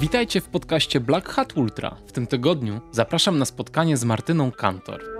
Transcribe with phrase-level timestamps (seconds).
[0.00, 1.96] Witajcie w podcaście Black Hat Ultra.
[2.06, 5.19] W tym tygodniu zapraszam na spotkanie z Martyną Kantor.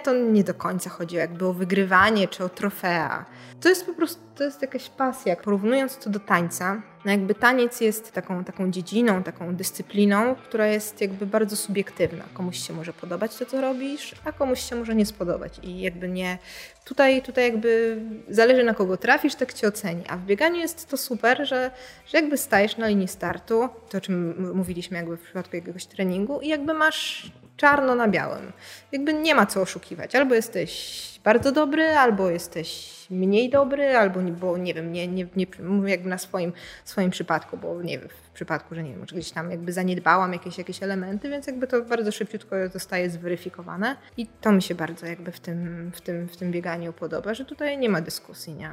[0.00, 3.24] To nie do końca chodzi jakby o wygrywanie czy o trofea.
[3.60, 5.36] To jest po prostu, to jest jakaś pasja.
[5.36, 11.00] Porównując to do tańca, no jakby taniec jest taką, taką dziedziną, taką dyscypliną, która jest
[11.00, 12.24] jakby bardzo subiektywna.
[12.34, 15.60] Komuś się może podobać to, co robisz, a komuś się może nie spodobać.
[15.62, 16.38] I jakby nie,
[16.84, 20.04] tutaj, tutaj jakby zależy na kogo trafisz, tak cię oceni.
[20.08, 21.70] A w bieganiu jest to super, że,
[22.06, 26.40] że jakby stajesz na linii startu, to o czym mówiliśmy jakby w przypadku jakiegoś treningu
[26.40, 28.52] i jakby masz czarno na białym.
[28.92, 30.14] Jakby nie ma co oszukiwać.
[30.14, 35.46] Albo jesteś bardzo dobry, albo jesteś mniej dobry, albo bo nie wiem, nie, nie, nie
[35.86, 36.52] jakby na swoim,
[36.84, 40.32] swoim przypadku, bo nie wiem, w przypadku, że nie wiem, może gdzieś tam jakby zaniedbałam
[40.32, 45.06] jakieś, jakieś elementy, więc jakby to bardzo szybciutko zostaje zweryfikowane i to mi się bardzo
[45.06, 48.70] jakby w tym, w tym, w tym bieganiu podoba, że tutaj nie ma dyskusji, nie?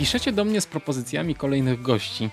[0.00, 2.30] Piszecie do mnie z propozycjami kolejnych gości.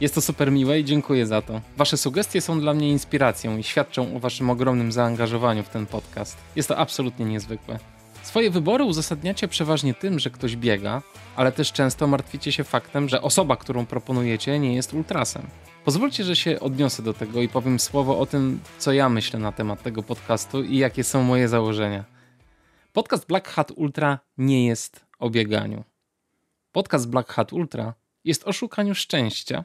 [0.00, 1.60] Jest to super miłe i dziękuję za to.
[1.76, 6.36] Wasze sugestie są dla mnie inspiracją i świadczą o waszym ogromnym zaangażowaniu w ten podcast.
[6.56, 7.78] Jest to absolutnie niezwykłe.
[8.22, 11.02] Swoje wybory uzasadniacie przeważnie tym, że ktoś biega,
[11.36, 15.46] ale też często martwicie się faktem, że osoba, którą proponujecie, nie jest ultrasem.
[15.84, 19.52] Pozwólcie, że się odniosę do tego i powiem słowo o tym, co ja myślę na
[19.52, 22.04] temat tego podcastu i jakie są moje założenia.
[22.92, 25.95] Podcast Black Hat Ultra nie jest o bieganiu.
[26.76, 29.64] Podcast Black Hat Ultra jest o szukaniu szczęścia,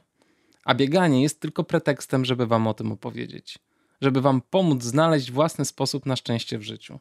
[0.64, 3.58] a bieganie jest tylko pretekstem, żeby wam o tym opowiedzieć,
[4.00, 6.98] żeby wam pomóc znaleźć własny sposób na szczęście w życiu.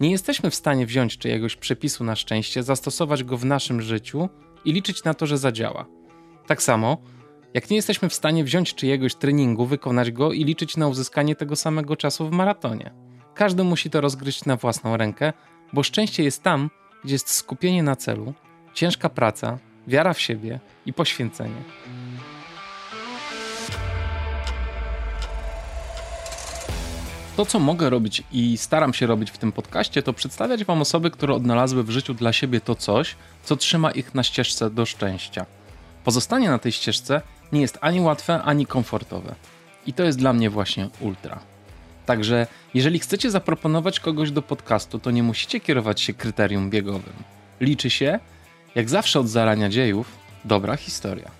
[0.00, 4.28] Nie jesteśmy w stanie wziąć czyjegoś przepisu na szczęście, zastosować go w naszym życiu
[4.64, 5.86] i liczyć na to, że zadziała.
[6.46, 6.98] Tak samo,
[7.54, 11.56] jak nie jesteśmy w stanie wziąć czyjegoś treningu, wykonać go i liczyć na uzyskanie tego
[11.56, 12.94] samego czasu w maratonie.
[13.34, 15.32] Każdy musi to rozgryźć na własną rękę,
[15.72, 16.70] bo szczęście jest tam,
[17.04, 18.34] gdzie jest skupienie na celu,
[18.76, 21.62] ciężka praca, wiara w siebie i poświęcenie.
[27.36, 31.10] To, co mogę robić i staram się robić w tym podcaście, to przedstawiać Wam osoby,
[31.10, 35.46] które odnalazły w życiu dla siebie to coś, co trzyma ich na ścieżce do szczęścia.
[36.04, 37.22] Pozostanie na tej ścieżce
[37.52, 39.34] nie jest ani łatwe, ani komfortowe.
[39.86, 41.40] I to jest dla mnie właśnie ultra.
[42.06, 47.14] Także, jeżeli chcecie zaproponować kogoś do podcastu, to nie musicie kierować się kryterium biegowym.
[47.60, 48.20] Liczy się,
[48.76, 51.30] jak zawsze od zarania dziejów, dobra historia.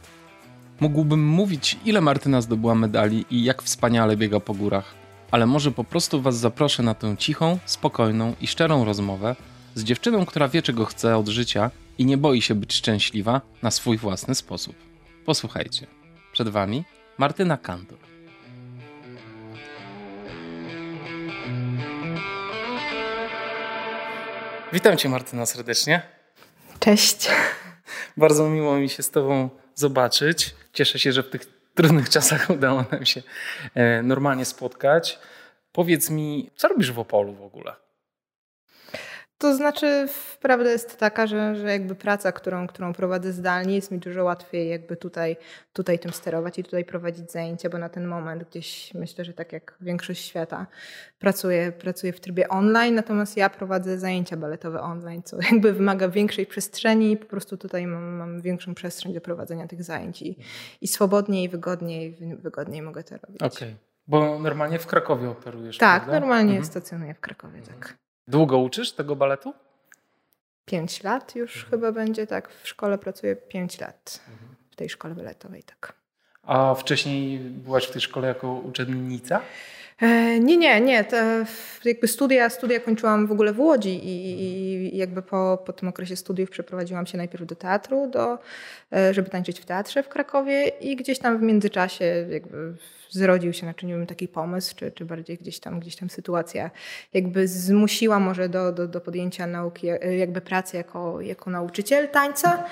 [0.80, 4.94] Mógłbym mówić, ile Martyna zdobyła medali i jak wspaniale biega po górach,
[5.30, 9.36] ale może po prostu Was zaproszę na tę cichą, spokojną i szczerą rozmowę
[9.74, 13.70] z dziewczyną, która wie, czego chce od życia i nie boi się być szczęśliwa na
[13.70, 14.76] swój własny sposób.
[15.24, 15.86] Posłuchajcie.
[16.32, 16.84] Przed Wami
[17.18, 17.98] Martyna Kantor.
[24.72, 26.15] Witam Cię, Martyna, serdecznie.
[26.86, 27.28] Cześć.
[28.16, 30.54] Bardzo miło mi się z Tobą zobaczyć.
[30.72, 33.22] Cieszę się, że w tych trudnych czasach udało nam się
[33.74, 35.18] e, normalnie spotkać.
[35.72, 37.74] Powiedz mi, co robisz w Opolu w ogóle?
[39.38, 40.08] To znaczy,
[40.40, 44.68] prawda jest taka, że, że jakby praca, którą, którą prowadzę zdalnie, jest mi dużo łatwiej
[44.68, 45.36] jakby tutaj,
[45.72, 49.52] tutaj tym sterować i tutaj prowadzić zajęcia, bo na ten moment gdzieś myślę, że tak
[49.52, 50.66] jak większość świata
[51.18, 56.46] pracuję, pracuję w trybie online, natomiast ja prowadzę zajęcia baletowe online, co jakby wymaga większej
[56.46, 60.38] przestrzeni i po prostu tutaj mam, mam większą przestrzeń do prowadzenia tych zajęć i,
[60.80, 63.42] i swobodniej, i wygodniej, wygodniej mogę to robić.
[63.42, 63.74] Okej, okay.
[64.06, 66.20] bo normalnie w Krakowie operujesz, Tak, prawda?
[66.20, 66.64] normalnie mhm.
[66.64, 68.05] stacjonuję w Krakowie, tak.
[68.28, 69.54] Długo uczysz tego baletu?
[70.64, 71.70] Pięć lat już mhm.
[71.70, 72.52] chyba będzie, tak.
[72.62, 74.20] W szkole pracuję pięć lat.
[74.28, 74.56] Mhm.
[74.70, 75.94] W tej szkole baletowej, tak.
[76.42, 79.40] A wcześniej byłaś w tej szkole jako uczennica?
[80.00, 81.04] E, nie, nie, nie.
[81.84, 86.16] Jakby studia, studia kończyłam w ogóle w Łodzi i, i, jakby po, po tym okresie
[86.16, 88.38] studiów przeprowadziłam się najpierw do teatru, do,
[88.92, 92.74] e, żeby tańczyć w teatrze w Krakowie i gdzieś tam w międzyczasie jakby
[93.10, 96.70] zrodził się, nie wiem, taki pomysł, czy, czy bardziej gdzieś tam, gdzieś tam sytuacja
[97.14, 99.86] jakby zmusiła może do, do, do podjęcia nauki,
[100.18, 102.64] jakby pracy jako, jako nauczyciel tańca,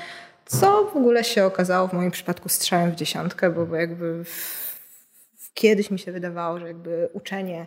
[0.47, 4.74] co w ogóle się okazało w moim przypadku strzałem w dziesiątkę, bo, bo jakby w,
[5.55, 7.67] kiedyś mi się wydawało, że jakby uczenie,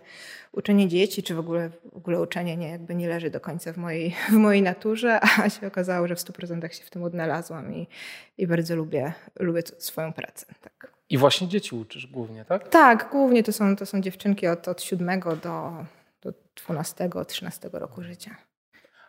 [0.51, 3.77] uczenie dzieci, czy w ogóle, w ogóle uczenie nie, jakby nie leży do końca w
[3.77, 7.87] mojej, w mojej naturze, a się okazało, że w 100% się w tym odnalazłam i,
[8.37, 10.45] i bardzo lubię, lubię swoją pracę.
[10.61, 10.91] Tak.
[11.09, 12.69] I właśnie dzieci uczysz głównie, tak?
[12.69, 15.71] Tak, głównie to są, to są dziewczynki od, od 7 do,
[16.21, 16.33] do
[16.65, 18.35] 12, 13 roku życia.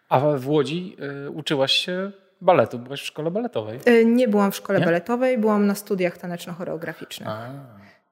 [0.08, 0.96] A w Łodzi
[1.26, 2.78] y, uczyłaś się baletu?
[2.78, 3.80] Byłaś w szkole baletowej?
[3.88, 4.84] Y, nie byłam w szkole nie?
[4.84, 7.28] baletowej, byłam na studiach taneczno-choreograficznych.
[7.28, 7.50] A.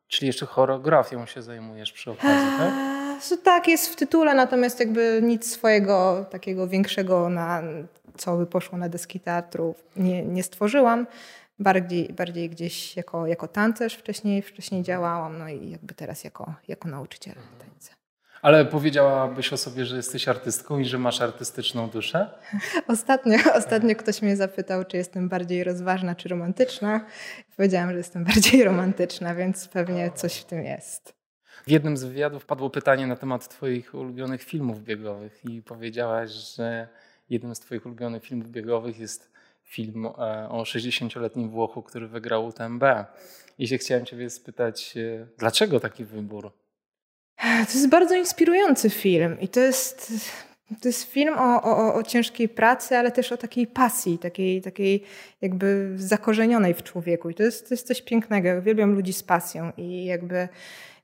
[0.09, 2.73] Czyli jeszcze choreografią się zajmujesz przy okazji, tak?
[3.33, 7.63] Eee, tak, jest w tytule, natomiast jakby nic swojego takiego większego, na
[8.17, 11.07] co by poszło na deski teatru, nie, nie stworzyłam.
[11.59, 16.89] Bardziej, bardziej gdzieś jako, jako tancerz wcześniej, wcześniej działałam, no i jakby teraz jako, jako
[16.89, 17.96] nauczyciel tańca.
[18.47, 22.31] Ale powiedziałabyś o sobie, że jesteś artystką i że masz artystyczną duszę?
[22.89, 27.07] Ostatnio, ostatnio ktoś mnie zapytał, czy jestem bardziej rozważna, czy romantyczna.
[27.57, 31.15] Powiedziałam, że jestem bardziej romantyczna, więc pewnie coś w tym jest.
[31.67, 36.89] W jednym z wywiadów padło pytanie na temat Twoich ulubionych filmów biegowych i powiedziałaś, że
[37.31, 39.31] jednym z Twoich ulubionych filmów biegowych jest
[39.65, 40.11] film e,
[40.49, 42.85] o 60-letnim Włochu, który wygrał UTMB.
[43.59, 46.53] I się chciałem Ciebie spytać, e, dlaczego taki wybór?
[47.43, 50.13] To jest bardzo inspirujący film i to jest,
[50.81, 55.03] to jest film o, o, o ciężkiej pracy, ale też o takiej pasji, takiej, takiej
[55.41, 57.31] jakby zakorzenionej w człowieku.
[57.31, 58.49] I to jest, to jest coś pięknego.
[58.49, 60.49] Ja uwielbiam ludzi z pasją i jakby,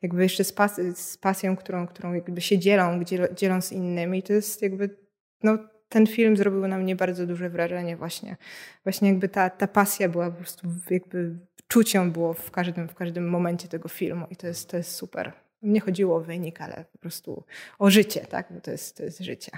[0.02, 3.00] jakby jeszcze z, pas, z pasją, którą, którą jakby się dzielą,
[3.36, 4.18] dzielą z innymi.
[4.18, 4.96] I to jest jakby,
[5.42, 5.58] no,
[5.88, 8.36] ten film zrobił na mnie bardzo duże wrażenie właśnie.
[8.84, 11.38] Właśnie jakby ta, ta pasja była po prostu jakby
[11.68, 15.41] czuciem było w każdym, w każdym momencie tego filmu i to jest, to jest super
[15.62, 17.44] nie chodziło o wynik, ale po prostu
[17.78, 18.46] o życie, tak?
[18.50, 19.50] Bo to jest, to jest życie.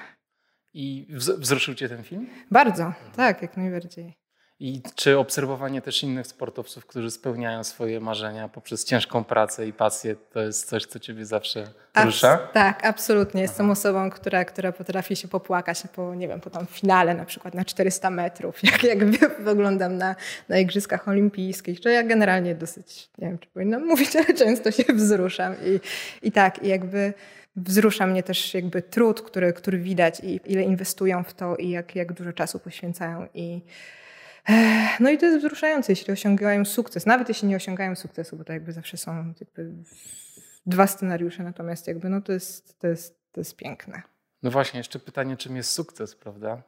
[0.74, 2.26] I wzruszył Cię ten film?
[2.50, 4.23] Bardzo, tak, jak najbardziej.
[4.60, 10.16] I czy obserwowanie też innych sportowców, którzy spełniają swoje marzenia poprzez ciężką pracę i pasję,
[10.32, 11.64] to jest coś, co ciebie zawsze
[11.94, 12.36] Abs rusza?
[12.36, 13.42] Tak, absolutnie.
[13.42, 13.72] Jestem Aha.
[13.72, 17.64] osobą, która, która potrafi się popłakać po, nie wiem, po tam finale na przykład na
[17.64, 19.04] 400 metrów, jak, jak
[19.44, 20.16] wyglądam na,
[20.48, 24.84] na Igrzyskach Olimpijskich, że ja generalnie dosyć, nie wiem, czy powinnam mówić, ale często się
[24.92, 25.80] wzruszam i,
[26.26, 27.14] i tak, i jakby
[27.56, 31.96] wzrusza mnie też jakby trud, który, który widać i ile inwestują w to i jak,
[31.96, 33.60] jak dużo czasu poświęcają i
[35.00, 38.52] no i to jest wzruszające, jeśli osiągają sukces, nawet jeśli nie osiągają sukcesu, bo to
[38.52, 39.70] jakby zawsze są jakby
[40.66, 44.02] dwa scenariusze, natomiast jakby no to jest, to jest, to jest piękne.
[44.42, 46.62] No właśnie, jeszcze pytanie, czym jest sukces, prawda?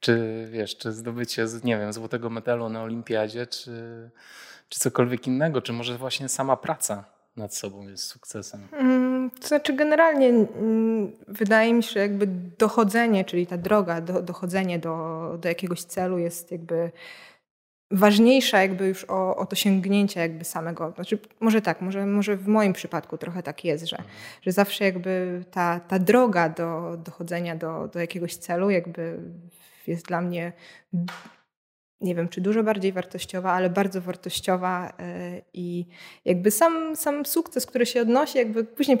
[0.00, 4.10] Czy wiesz, czy zdobycie, nie wiem, złotego medalu na olimpiadzie, czy,
[4.68, 8.68] czy cokolwiek innego, czy może właśnie sama praca nad sobą jest sukcesem?
[8.72, 12.26] Mm, to znaczy generalnie mm, wydaje mi się, że jakby
[12.58, 16.90] dochodzenie, czyli ta droga, do, dochodzenie do, do jakiegoś celu jest jakby
[17.90, 20.92] ważniejsza jakby już o, o to sięgnięcie jakby samego.
[20.94, 24.02] Znaczy, może tak, może, może w moim przypadku trochę tak jest, że,
[24.42, 29.18] że zawsze jakby ta, ta droga do dochodzenia do, do jakiegoś celu jakby
[29.86, 30.52] jest dla mnie
[32.00, 35.86] nie wiem, czy dużo bardziej wartościowa, ale bardzo wartościowa e, i
[36.24, 38.98] jakby sam, sam sukces, który się odnosi, jakby później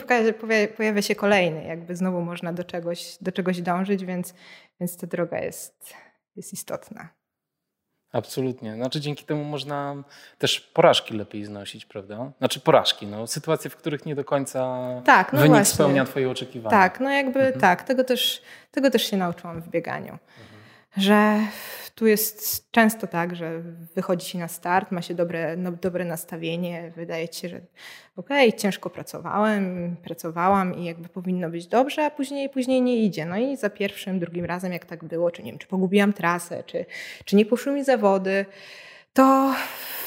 [0.76, 4.34] pojawia się kolejny, jakby znowu można do czegoś, do czegoś dążyć, więc,
[4.80, 5.94] więc ta droga jest,
[6.36, 7.08] jest istotna.
[8.12, 8.74] Absolutnie.
[8.74, 10.04] Znaczy dzięki temu można
[10.38, 12.32] też porażki lepiej znosić, prawda?
[12.38, 15.74] Znaczy porażki, no, sytuacje, w których nie do końca tak, no wynik właśnie.
[15.74, 16.70] spełnia twoje oczekiwania.
[16.70, 17.60] Tak, no jakby mhm.
[17.60, 20.12] tak, tego też, tego też się nauczyłam w bieganiu.
[20.12, 20.49] Mhm
[20.96, 21.40] że
[21.94, 23.62] tu jest często tak, że
[23.94, 27.60] wychodzi się na start, ma się dobre, no, dobre nastawienie, wydaje się, że
[28.16, 33.26] okej, okay, ciężko pracowałem, pracowałam i jakby powinno być dobrze, a później, później nie idzie.
[33.26, 36.64] No i za pierwszym, drugim razem, jak tak było, czy nie wiem, czy pogubiłam trasę,
[36.66, 36.86] czy,
[37.24, 38.46] czy nie poszły mi zawody,
[39.12, 39.54] to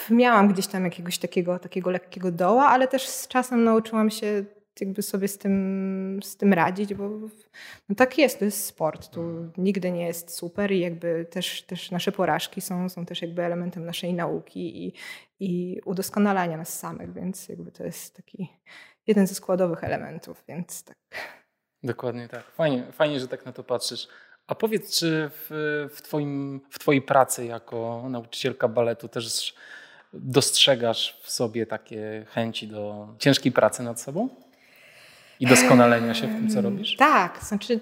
[0.09, 4.44] miałam gdzieś tam jakiegoś takiego, takiego lekkiego doła, ale też z czasem nauczyłam się
[4.81, 7.10] jakby sobie z tym, z tym radzić, bo
[7.89, 11.92] no tak jest, to jest sport, tu nigdy nie jest super i jakby też, też
[11.92, 14.94] nasze porażki są, są też jakby elementem naszej nauki i,
[15.39, 18.50] i udoskonalania nas samych, więc jakby to jest taki
[19.08, 20.98] jeden ze składowych elementów, więc tak.
[21.84, 22.44] Dokładnie tak.
[22.44, 24.08] Fajnie, fajnie że tak na to patrzysz.
[24.48, 25.48] A powiedz, czy w,
[25.94, 29.56] w, twoim, w Twojej pracy jako nauczycielka baletu też
[30.13, 34.30] dostrzegasz w sobie takie chęci do ciężkiej pracy nad sobą?
[35.40, 36.96] I doskonalenia się w tym, co robisz?
[36.96, 37.80] Tak, znaczy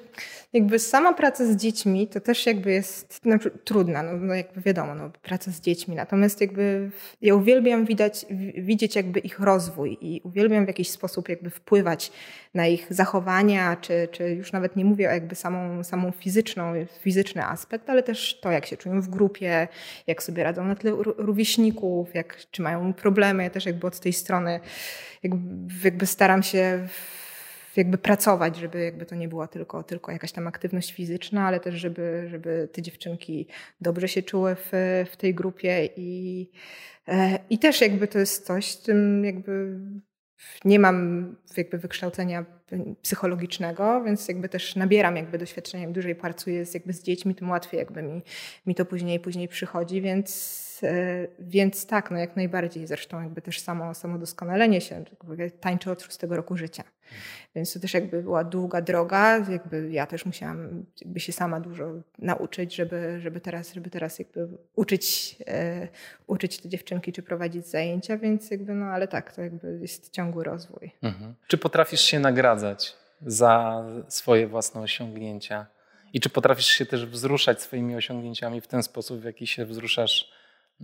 [0.54, 4.96] jakby sama praca z dziećmi to też jakby jest znaczy, trudna, no, no jakby wiadomo,
[4.96, 6.92] no, praca z dziećmi, natomiast jakby
[7.22, 8.26] ja uwielbiam widać,
[8.58, 12.12] widzieć jakby ich rozwój i uwielbiam w jakiś sposób jakby wpływać
[12.54, 17.46] na ich zachowania, czy, czy już nawet nie mówię o jakby samą, samą fizyczną, fizyczny
[17.46, 19.68] aspekt, ale też to, jak się czują w grupie,
[20.08, 24.14] jak sobie radzą na tle rówieśników, jak, czy mają problemy, ja też jakby od tej
[24.14, 24.60] strony
[25.24, 26.88] jakby, jakby staram się
[27.78, 31.76] jakby pracować, żeby jakby to nie była tylko, tylko jakaś tam aktywność fizyczna, ale też
[31.76, 33.48] żeby, żeby te dziewczynki
[33.82, 34.72] dobrze się czuły w,
[35.12, 36.50] w tej grupie i,
[37.08, 39.80] e, i też jakby to jest coś, tym jakby
[40.66, 42.46] nie mam jakby wykształcenia
[43.02, 47.50] psychologicznego, więc jakby też nabieram jakby doświadczenia, im dłużej pracuję z, jakby z dziećmi, tym
[47.50, 48.22] łatwiej jakby mi,
[48.66, 50.71] mi to później później przychodzi, więc
[51.40, 52.88] więc tak, no jak najbardziej.
[52.88, 55.04] Zresztą jakby też samo, samo doskonalenie się,
[55.60, 56.84] tańczę od szóstego roku życia.
[57.56, 61.92] Więc to też jakby była długa droga, jakby ja też musiałam jakby się sama dużo
[62.20, 65.88] nauczyć, żeby, żeby teraz, żeby teraz jakby uczyć, e,
[66.28, 70.44] uczyć te dziewczynki, czy prowadzić zajęcia, więc jakby no ale tak, to jakby jest ciągły
[70.44, 70.92] rozwój.
[71.02, 71.34] Mhm.
[71.48, 72.96] Czy potrafisz się nagradzać
[73.26, 75.66] za swoje własne osiągnięcia?
[76.14, 80.32] I czy potrafisz się też wzruszać swoimi osiągnięciami w ten sposób, w jaki się wzruszasz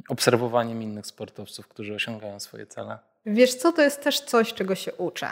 [0.09, 2.97] obserwowaniem innych sportowców, którzy osiągają swoje cele?
[3.25, 5.27] Wiesz co, to jest też coś, czego się uczę.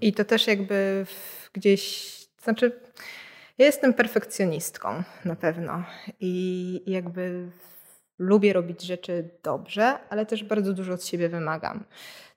[0.00, 1.06] I to też jakby
[1.52, 2.80] gdzieś, znaczy
[3.58, 5.84] ja jestem perfekcjonistką na pewno
[6.20, 7.48] i jakby
[8.18, 11.84] lubię robić rzeczy dobrze, ale też bardzo dużo od siebie wymagam.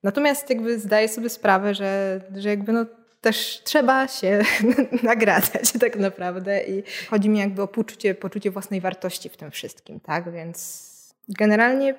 [0.04, 2.86] Natomiast jakby zdaję sobie sprawę, że, że jakby no
[3.22, 4.42] też trzeba się
[5.04, 10.00] nagradzać tak naprawdę i chodzi mi jakby o poczucie, poczucie własnej wartości w tym wszystkim,
[10.00, 10.32] tak?
[10.32, 10.95] Więc
[11.30, 11.96] Generalnie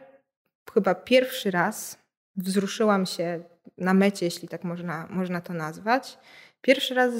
[0.75, 1.99] chyba pierwszy raz
[2.37, 3.41] wzruszyłam się
[3.79, 6.19] na mecie, jeśli tak można, można to nazwać.
[6.61, 7.15] Pierwszy raz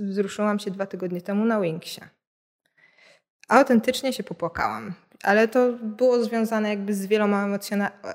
[0.00, 2.00] wzruszyłam się dwa tygodnie temu na Wingsie.
[3.48, 7.58] Autentycznie się popłakałam, ale to było związane jakby z wieloma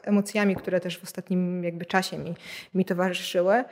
[0.03, 2.36] emocjami, które też w ostatnim jakby czasie mi,
[2.74, 3.63] mi towarzyszyły.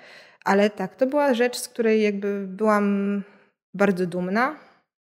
[0.45, 3.23] Ale tak, to była rzecz, z której jakby byłam
[3.73, 4.55] bardzo dumna,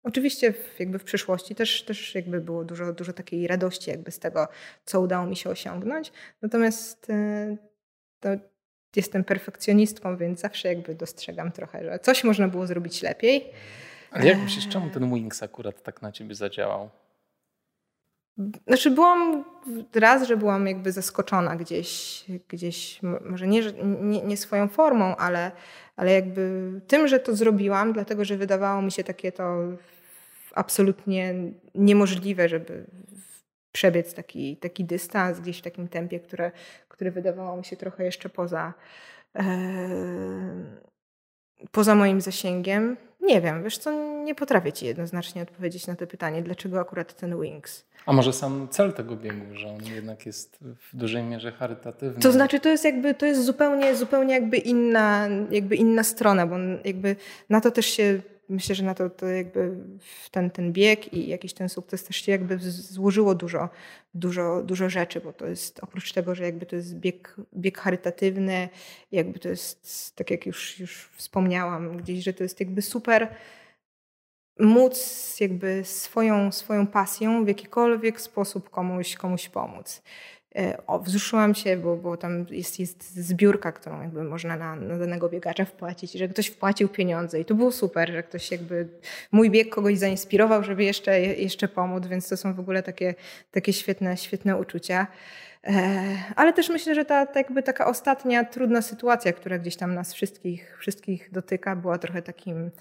[0.10, 4.20] Oczywiście w, jakby w przyszłości też, też jakby było dużo, dużo takiej radości jakby z
[4.20, 4.48] tego,
[4.86, 6.12] co udało mi się osiągnąć.
[6.42, 7.58] Natomiast e,
[8.20, 8.30] to
[8.96, 13.51] jestem perfekcjonistką, więc zawsze jakby dostrzegam trochę, że coś można było zrobić lepiej.
[14.12, 16.89] Ale jak myślisz, czemu ten Wings akurat tak na ciebie zadziałał?
[18.68, 19.46] Znaczy byłam
[19.96, 23.62] raz, że byłam jakby zaskoczona gdzieś, gdzieś może nie,
[24.01, 25.51] nie, nie, swoją formą, ale,
[25.96, 29.58] ale jakby tym, że to zrobiłam, dlatego że wydawało mi się takie to
[30.56, 31.36] absolutnie
[31.75, 32.86] niemożliwe, żeby
[33.72, 36.51] przebiec taki, taki dystans gdzieś w takim tempie, które,
[36.88, 38.74] które wydawało mi się trochę jeszcze poza,
[39.36, 39.50] e,
[41.72, 42.98] poza moim zasięgiem.
[43.22, 43.91] Nie wiem, wiesz co,
[44.24, 47.86] nie potrafię ci jednoznacznie odpowiedzieć na to pytanie, dlaczego akurat ten Wings.
[48.06, 50.58] A może sam cel tego biegu, że on jednak jest
[50.91, 52.22] w dużej mierze charytatywny?
[52.22, 56.56] To znaczy, to jest jakby, to jest zupełnie, zupełnie jakby inna, jakby inna strona, bo
[56.86, 57.15] jakby
[57.50, 59.77] na to też się myślę, że na to, to jakby
[60.32, 63.70] ten, ten bieg i jakiś ten sukces też się jakby złożyło dużo,
[64.13, 68.70] dużo, dużo rzeczy, bo to jest oprócz tego, że jakby to jest bieg, bieg charytatywny,
[69.12, 73.36] jakby to jest, tak jak już, już wspomniałam gdzieś, że to jest jakby super
[74.60, 80.01] móc jakby swoją, swoją pasją w jakikolwiek sposób komuś, komuś pomóc.
[80.56, 84.98] E, o, wzruszyłam się, bo, bo tam jest, jest zbiórka, którą jakby można na, na
[84.98, 88.88] danego biegacza wpłacić, że ktoś wpłacił pieniądze i to było super, że ktoś jakby
[89.32, 93.15] mój bieg kogoś zainspirował, żeby jeszcze, jeszcze pomóc, więc to są w ogóle takie,
[93.51, 95.08] takie świetne, świetne uczucia.
[95.63, 96.01] E,
[96.36, 100.13] ale też myślę, że ta, ta jakby taka ostatnia trudna sytuacja, która gdzieś tam nas
[100.13, 102.72] wszystkich, wszystkich dotyka, była trochę takim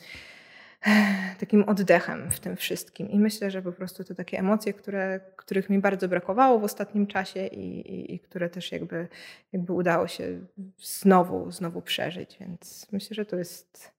[1.40, 3.10] takim oddechem w tym wszystkim.
[3.10, 7.06] I myślę, że po prostu to takie emocje, które, których mi bardzo brakowało w ostatnim
[7.06, 9.08] czasie i, i, i które też jakby,
[9.52, 10.40] jakby udało się
[10.78, 12.36] znowu, znowu przeżyć.
[12.40, 13.92] Więc myślę, że to jest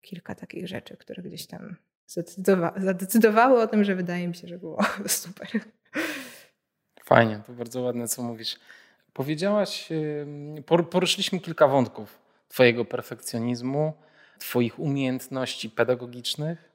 [0.00, 4.58] kilka takich rzeczy, które gdzieś tam zadecydowa zadecydowały o tym, że wydaje mi się, że
[4.58, 5.48] było super.
[7.04, 8.58] Fajnie, to bardzo ładne, co mówisz.
[9.12, 9.88] Powiedziałaś,
[10.90, 13.92] poruszyliśmy kilka wątków Twojego perfekcjonizmu
[14.42, 16.70] Twoich umiejętności pedagogicznych.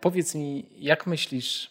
[0.00, 1.70] Powiedz mi, jak myślisz,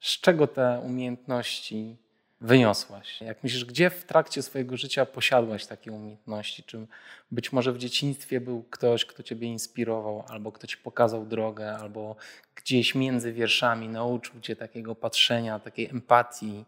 [0.00, 1.96] z czego te umiejętności
[2.40, 3.20] wyniosłaś?
[3.20, 6.62] Jak myślisz, gdzie w trakcie swojego życia posiadłaś takie umiejętności?
[6.62, 6.86] Czy
[7.30, 12.16] być może w dzieciństwie był ktoś, kto ciebie inspirował, albo kto ci pokazał drogę, albo
[12.54, 16.64] gdzieś między wierszami nauczył cię takiego patrzenia, takiej empatii?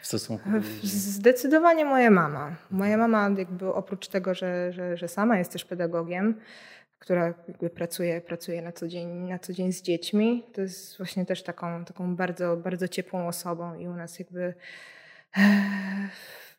[0.00, 2.56] W stosunku do Zdecydowanie moja mama.
[2.70, 6.40] Moja mama jakby oprócz tego, że, że, że sama jest też pedagogiem,
[6.98, 7.34] która
[7.74, 10.46] pracuje, pracuje na, co dzień, na co dzień z dziećmi.
[10.52, 14.54] To jest właśnie też taką, taką bardzo, bardzo ciepłą osobą i u nas jakby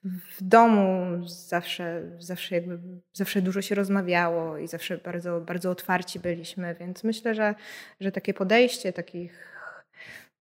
[0.03, 2.79] w domu zawsze, zawsze, jakby,
[3.13, 7.55] zawsze dużo się rozmawiało i zawsze bardzo, bardzo otwarci byliśmy, więc myślę, że,
[7.99, 9.59] że takie podejście takich,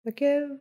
[0.04, 0.58] takie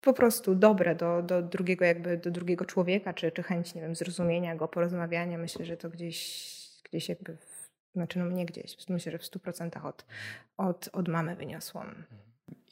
[0.00, 3.94] po prostu dobre do, do drugiego jakby, do drugiego człowieka, czy, czy chęć, nie wiem,
[3.94, 6.50] zrozumienia go, porozmawiania, myślę, że to gdzieś,
[6.84, 7.36] gdzieś jakby
[7.94, 10.04] znaczy no mnie gdzieś, myślę, że w 100% od,
[10.56, 11.94] od, od mamy wyniosłam.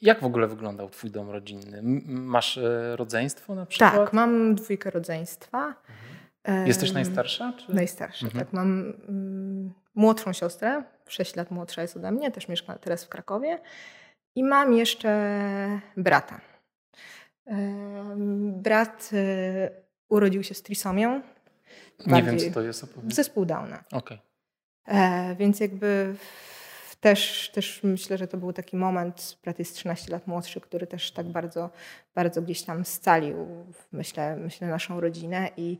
[0.01, 1.81] Jak w ogóle wyglądał twój dom rodzinny?
[2.07, 3.93] Masz e, rodzeństwo na przykład?
[3.93, 5.75] Tak, mam dwójkę rodzeństwa.
[6.43, 6.67] Mhm.
[6.67, 7.53] Jesteś najstarsza?
[7.57, 7.75] Czy?
[7.75, 8.45] Najstarsza, mhm.
[8.45, 8.53] tak.
[8.53, 13.59] Mam mm, młodszą siostrę, 6 lat młodsza jest ode mnie, też mieszka teraz w Krakowie.
[14.35, 16.41] I mam jeszcze brata.
[18.39, 19.69] Brat e,
[20.09, 21.21] urodził się z trisomią.
[22.07, 22.83] Nie wiem, co to jest.
[22.83, 23.15] Opowiedz.
[23.15, 23.83] Zespół Downa.
[23.91, 24.17] Okay.
[24.89, 26.15] E, więc jakby
[26.99, 31.11] też, też myślę, że to był taki moment, brat jest 13 lat młodszy, który też
[31.11, 31.69] tak bardzo,
[32.15, 35.77] bardzo gdzieś tam scalił, myślę, myślę naszą rodzinę i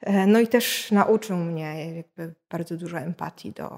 [0.00, 3.70] e, no i też nauczył mnie jakby bardzo dużo empatii do,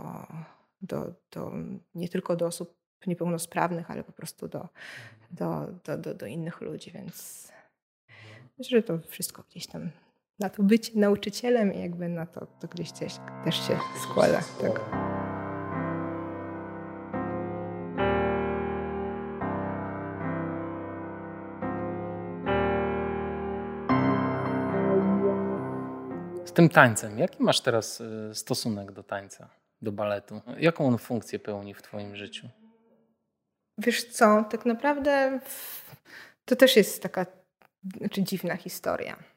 [0.82, 1.52] do, do,
[1.94, 2.74] nie tylko do osób
[3.06, 4.68] niepełnosprawnych, ale po prostu do,
[5.30, 7.48] do, do, do, do innych ludzi, więc
[8.58, 9.90] myślę, że to wszystko gdzieś tam
[10.42, 13.12] na to być nauczycielem i jakby na to, to gdzieś też,
[13.44, 14.40] też się składa.
[14.60, 14.80] Tak.
[26.44, 29.48] Z tym tańcem, jaki masz teraz y, stosunek do tańca,
[29.82, 30.40] do baletu?
[30.58, 32.48] Jaką on funkcję pełni w Twoim życiu?
[33.78, 35.40] Wiesz co, tak naprawdę
[36.44, 37.26] to też jest taka
[37.98, 39.31] znaczy dziwna historia.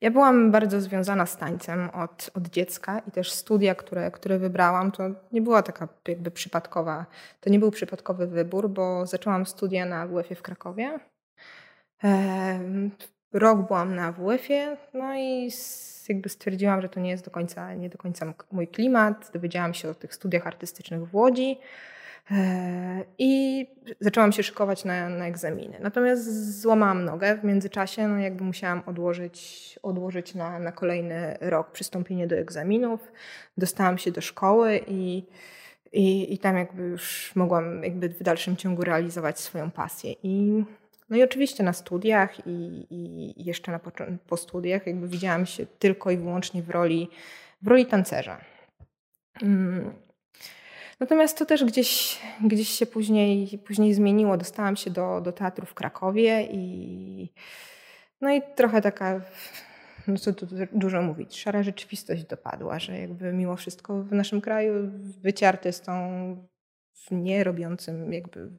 [0.00, 4.92] Ja byłam bardzo związana z tańcem od, od dziecka i też studia, które, które wybrałam,
[4.92, 7.06] to nie była taka jakby przypadkowa,
[7.40, 10.98] to nie był przypadkowy wybór, bo zaczęłam studia na WF-ie w Krakowie.
[13.32, 15.50] rok byłam na WF-ie, no i
[16.08, 19.30] jakby stwierdziłam, że to nie jest do końca, nie do końca mój klimat.
[19.32, 21.58] Dowiedziałam się o tych studiach artystycznych w Łodzi.
[23.18, 23.66] I
[24.00, 25.78] zaczęłam się szykować na, na egzaminy.
[25.80, 32.26] Natomiast złamałam nogę w międzyczasie, no jakby musiałam odłożyć, odłożyć na, na kolejny rok przystąpienie
[32.26, 33.12] do egzaminów.
[33.58, 35.24] Dostałam się do szkoły i,
[35.92, 40.12] i, i tam jakby już mogłam jakby w dalszym ciągu realizować swoją pasję.
[40.22, 40.64] I,
[41.10, 43.80] no i oczywiście na studiach i, i jeszcze na,
[44.28, 47.08] po studiach jakby widziałam się tylko i wyłącznie w roli,
[47.62, 48.40] w roli tancerza.
[51.00, 54.36] Natomiast to też gdzieś, gdzieś się później, później zmieniło.
[54.36, 57.32] Dostałam się do, do teatru w Krakowie i
[58.20, 59.20] no i trochę taka,
[60.08, 64.90] no co tu dużo mówić, szara rzeczywistość dopadła, że jakby mimo wszystko w naszym kraju
[65.22, 65.92] bycie artystą
[67.10, 68.50] nie robiącym, jakby,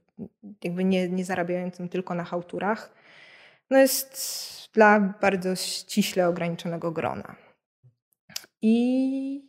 [0.63, 2.93] jakby nie, nie zarabiającym tylko na hałturach,
[3.69, 4.17] no jest
[4.73, 7.35] dla bardzo ściśle ograniczonego grona.
[8.61, 9.46] I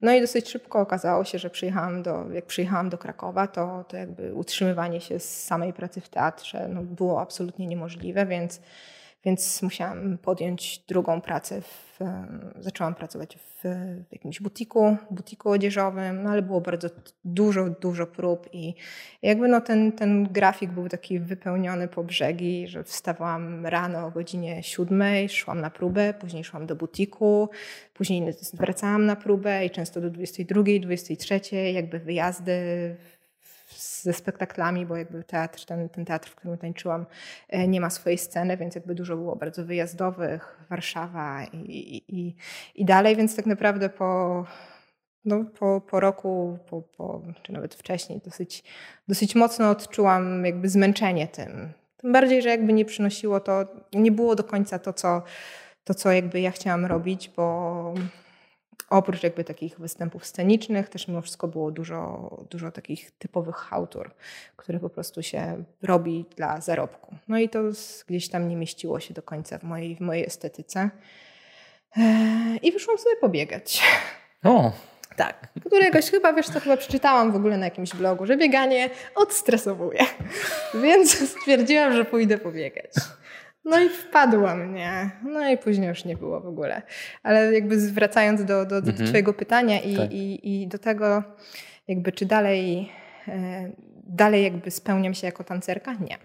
[0.00, 3.96] no i dosyć szybko okazało się, że przyjechałam do, jak przyjechałam do Krakowa, to, to
[3.96, 8.60] jakby utrzymywanie się z samej pracy w teatrze no, było absolutnie niemożliwe, więc
[9.24, 11.60] więc musiałam podjąć drugą pracę.
[11.60, 11.98] W,
[12.58, 13.62] zaczęłam pracować w,
[14.08, 16.88] w jakimś butiku, butiku odzieżowym, no ale było bardzo
[17.24, 18.74] dużo, dużo prób i
[19.22, 24.62] jakby no ten, ten grafik był taki wypełniony po brzegi, że wstawałam rano o godzinie
[24.62, 27.48] siódmej, szłam na próbę, później szłam do butiku,
[27.94, 32.96] później wracałam na próbę i często do 22, 23, jakby wyjazdy
[33.80, 37.06] ze spektaklami, bo jakby teatr, ten, ten teatr, w którym tańczyłam,
[37.48, 42.36] e, nie ma swojej sceny, więc jakby dużo było bardzo wyjazdowych, Warszawa i, i,
[42.74, 44.44] i dalej, więc tak naprawdę po,
[45.24, 48.64] no, po, po roku, po, po, czy nawet wcześniej, dosyć,
[49.08, 51.72] dosyć mocno odczułam jakby zmęczenie tym.
[51.96, 55.22] Tym bardziej, że jakby nie przynosiło to, nie było do końca to, co,
[55.84, 57.94] to, co jakby ja chciałam robić, bo
[58.90, 64.10] oprócz jakby takich występów scenicznych, też mimo wszystko było dużo, dużo takich typowych hałtur,
[64.56, 67.14] które po prostu się robi dla zarobku.
[67.28, 67.58] No i to
[68.06, 70.90] gdzieś tam nie mieściło się do końca w mojej, w mojej estetyce.
[71.96, 73.82] Eee, I wyszłam sobie pobiegać.
[74.44, 74.72] O!
[75.16, 80.00] Tak, któregoś chyba, wiesz co, chyba przeczytałam w ogóle na jakimś blogu, że bieganie odstresowuje.
[80.82, 82.90] Więc stwierdziłam, że pójdę pobiegać.
[83.64, 85.10] No i wpadła mnie.
[85.22, 86.82] No i później już nie było w ogóle.
[87.22, 89.08] Ale jakby wracając do, do, do mhm.
[89.08, 90.12] Twojego pytania i, tak.
[90.12, 91.22] i, i do tego,
[91.88, 92.92] jakby czy dalej,
[93.28, 93.70] e,
[94.06, 95.92] dalej jakby spełniam się jako tancerka?
[95.94, 96.18] Nie.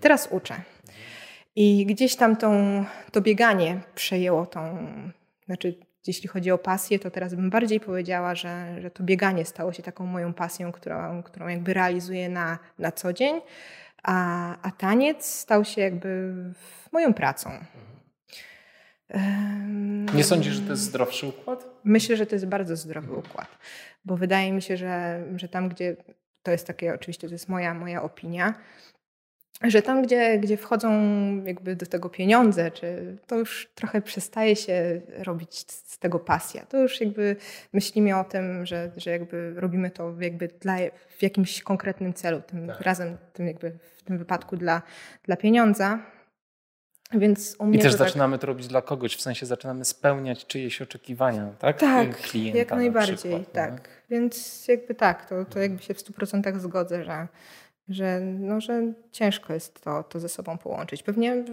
[0.00, 0.54] Teraz uczę.
[1.56, 4.86] I gdzieś tam tą, to bieganie przejęło tą,
[5.46, 9.72] znaczy jeśli chodzi o pasję, to teraz bym bardziej powiedziała, że, że to bieganie stało
[9.72, 13.40] się taką moją pasją, którą, którą jakby realizuję na, na co dzień
[14.02, 16.34] a, a taniec stał się jakby
[16.92, 17.50] moją pracą.
[20.14, 21.66] Nie sądzisz, że to jest zdrowszy układ?
[21.84, 23.58] Myślę, że to jest bardzo zdrowy układ,
[24.04, 25.96] bo wydaje mi się, że, że tam, gdzie
[26.42, 28.54] to jest takie, oczywiście to jest moja, moja opinia,
[29.64, 30.90] że tam, gdzie, gdzie wchodzą
[31.44, 36.66] jakby do tego pieniądze, czy to już trochę przestaje się robić z tego pasja.
[36.66, 37.36] To już jakby
[37.72, 40.76] myślimy o tym, że, że jakby robimy to jakby dla,
[41.18, 42.80] w jakimś konkretnym celu, tym tak.
[42.80, 44.82] razem tym jakby w tym wypadku dla,
[45.22, 45.98] dla pieniądza.
[47.12, 50.46] Więc u mnie I też tak- zaczynamy to robić dla kogoś, w sensie zaczynamy spełniać
[50.46, 51.80] czyjeś oczekiwania, tak?
[51.80, 53.46] Tak, Klienta jak na najbardziej, przykład, nie?
[53.46, 53.88] tak.
[54.10, 57.28] Więc jakby tak, to, to jakby się w 100% zgodzę, że,
[57.88, 61.02] że, no, że ciężko jest to, to ze sobą połączyć.
[61.02, 61.44] Pewnie,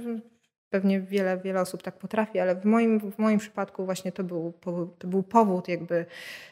[0.70, 4.54] pewnie wiele, wiele osób tak potrafi, ale w moim, w moim przypadku właśnie to był,
[4.62, 6.06] powód- to był powód jakby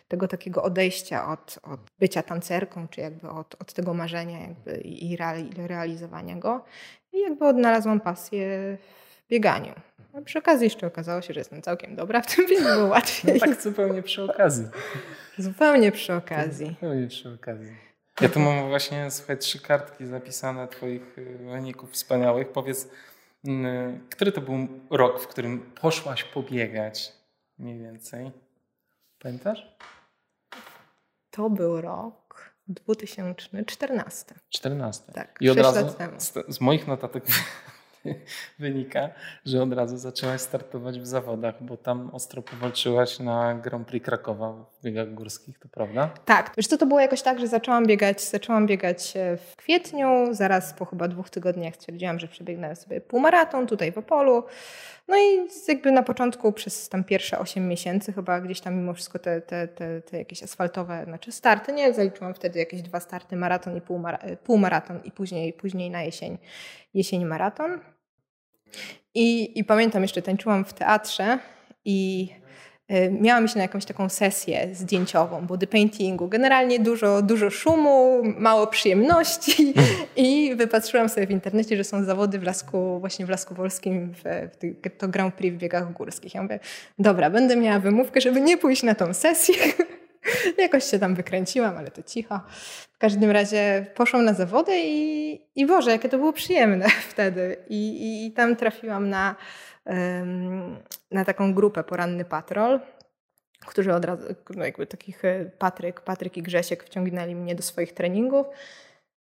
[0.08, 5.12] tego takiego odejścia od, od bycia tancerką, czy jakby od, od tego marzenia jakby i
[5.12, 6.66] i reali- realizowania go.
[7.14, 9.74] I jakby odnalazłam pasję w bieganiu.
[10.14, 13.34] A przy okazji jeszcze okazało się, że jestem całkiem dobra w tym, więc było łatwiej.
[13.34, 14.66] No tak zupełnie przy okazji.
[15.38, 16.68] Zupełnie przy okazji.
[16.68, 17.76] Zupełnie przy okazji.
[18.22, 22.52] Ja tu mam właśnie, słuchaj, trzy kartki zapisane twoich wyników wspaniałych.
[22.52, 22.88] Powiedz,
[23.46, 27.14] mm, który to był rok, w którym poszłaś pobiegać
[27.58, 28.32] mniej więcej?
[29.20, 29.76] Pamiętasz?
[31.30, 34.36] To był rok 2014.
[34.50, 35.14] 14.
[35.14, 37.24] Tak, I od razu z, z moich notatek
[38.60, 39.10] wynika,
[39.46, 44.54] że od razu zaczęłaś startować w zawodach, bo tam ostro powalczyłaś na Grand Prix Krakowa
[44.54, 46.10] w biegach górskich, to prawda?
[46.26, 50.28] Tak, wiesz co, to było jakoś tak, że zaczęłam biegać, zaczęłam biegać e, w kwietniu,
[50.32, 54.44] zaraz po chyba dwóch tygodniach stwierdziłam, że przebiegnę sobie półmaraton tutaj w Opolu.
[55.08, 59.20] No i jakby na początku przez tam pierwsze 8 miesięcy chyba gdzieś tam mimo wszystko
[59.20, 63.78] te, te, te, te jakieś asfaltowe, znaczy starty, nie, zaliczyłam wtedy jakieś dwa starty, maraton
[63.78, 66.38] i półmara, e, półmaraton i później, później na jesień,
[66.94, 67.80] jesień maraton.
[69.16, 71.40] I, I pamiętam jeszcze tańczyłam w teatrze
[71.86, 72.30] i
[72.92, 76.28] y, miałam iść na jakąś taką sesję zdjęciową, body paintingu.
[76.28, 79.74] Generalnie dużo, dużo szumu, mało przyjemności
[80.16, 84.50] i wypatrzyłam sobie w internecie, że są zawody w Lasku, właśnie w Lasku Wolskim, w,
[84.62, 86.34] w to Grand Prix w biegach górskich.
[86.34, 86.60] Ja mówię,
[87.00, 89.56] dobra, będę miała wymówkę, żeby nie pójść na tą sesję.
[90.58, 92.40] Jakoś się tam wykręciłam, ale to cicho.
[92.94, 97.58] W każdym razie poszłam na zawody i, i Boże, jakie to było przyjemne wtedy.
[97.70, 99.36] I, i, i tam trafiłam na,
[99.86, 100.78] em,
[101.12, 102.80] na taką grupę Poranny Patrol,
[103.66, 104.24] którzy od razu,
[104.56, 108.48] no jakby takich e, Patryk, Patryk i Grzesiek wciągnęli mnie do swoich treningów.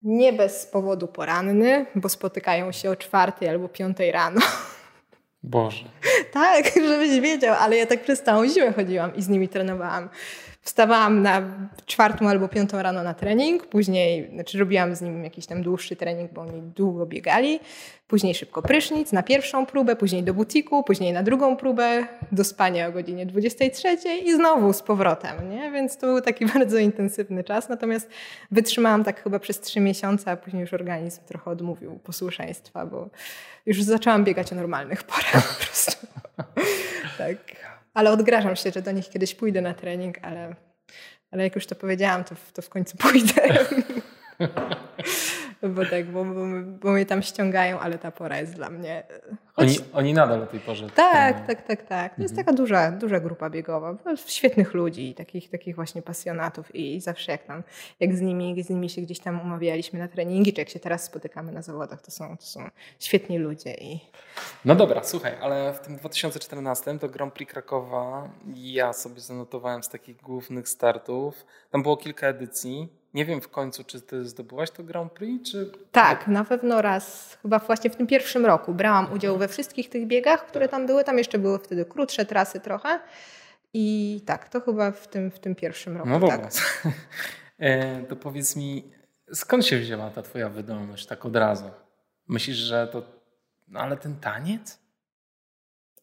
[0.02, 4.42] Nie bez powodu poranny, bo spotykają się o czwartej albo piątej rano.
[5.44, 5.86] Boże.
[6.34, 10.10] Tak, żebyś wiedział, ale ja tak przez całą zimę chodziłam i z nimi trenowałam.
[10.68, 11.42] Wstawałam na
[11.86, 16.34] czwartą albo piątą rano na trening, później, znaczy robiłam z nim jakiś tam dłuższy trening,
[16.34, 17.60] bo oni długo biegali,
[18.08, 22.88] później szybko prysznic na pierwszą próbę, później do butiku, później na drugą próbę, do spania
[22.88, 25.72] o godzinie 23 i znowu z powrotem, nie?
[25.72, 28.10] Więc to był taki bardzo intensywny czas, natomiast
[28.52, 33.10] wytrzymałam tak chyba przez trzy miesiące, a później już organizm trochę odmówił posłuszeństwa, bo
[33.66, 36.08] już zaczęłam biegać o normalnych porach po prostu.
[37.18, 37.67] tak.
[37.98, 40.56] Ale odgrażam się, że do nich kiedyś pójdę na trening, ale,
[41.32, 43.66] ale jak już to powiedziałam, to, to w końcu pójdę.
[45.64, 46.42] bo tak, bo, bo,
[46.82, 49.04] bo mnie tam ściągają, ale ta pora jest dla mnie...
[49.54, 50.90] Choć, Oni, oni nadal o tej porze.
[50.96, 52.16] tak, tak, tak, tak.
[52.16, 57.32] To jest taka duża, duża grupa biegowa, świetnych ludzi, takich, takich właśnie pasjonatów i zawsze
[57.32, 57.64] jak tam,
[58.00, 61.04] jak z nimi, z nimi się gdzieś tam umawialiśmy na treningi, czy jak się teraz
[61.04, 64.00] spotykamy na zawodach, to są, to są świetni ludzie i
[64.66, 69.90] No dobra, słuchaj, ale w tym 2014 to Grand Prix Krakowa ja sobie zanotowałem z
[69.90, 71.46] takich głównych startów.
[71.72, 72.90] Tam było kilka edycji.
[73.14, 75.72] Nie wiem w końcu, czy ty zdobyłaś to Grand Prix, czy...
[75.92, 80.08] Tak, na pewno raz, chyba właśnie w tym pierwszym roku brałam udział we wszystkich tych
[80.08, 81.04] biegach, które tam były.
[81.04, 83.00] Tam jeszcze były wtedy krótsze trasy trochę.
[83.74, 86.10] I tak, to chyba w tym, w tym pierwszym roku.
[86.10, 86.38] No dobra.
[86.38, 86.52] tak.
[87.60, 88.92] E, to powiedz mi,
[89.34, 91.72] skąd się wzięła ta twoja wydolność tak od razu?
[92.28, 93.04] Myślisz, że to...
[93.68, 94.80] No ale ten taniec?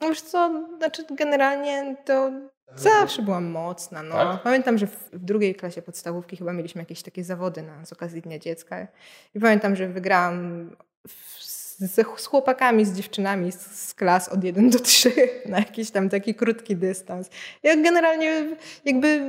[0.05, 2.31] No Wiesz co, znaczy generalnie to
[2.75, 4.03] zawsze byłam mocna.
[4.03, 4.15] No.
[4.15, 4.43] Tak?
[4.43, 8.23] Pamiętam, że w, w drugiej klasie podstawówki chyba mieliśmy jakieś takie zawody na, z okazji
[8.23, 8.87] Dnia Dziecka.
[9.35, 10.71] I pamiętam, że wygrałam
[11.09, 11.39] w,
[11.79, 15.13] z, z chłopakami, z dziewczynami z, z klas od 1 do 3
[15.47, 17.31] na jakiś tam taki krótki dystans.
[17.63, 19.21] Ja generalnie jakby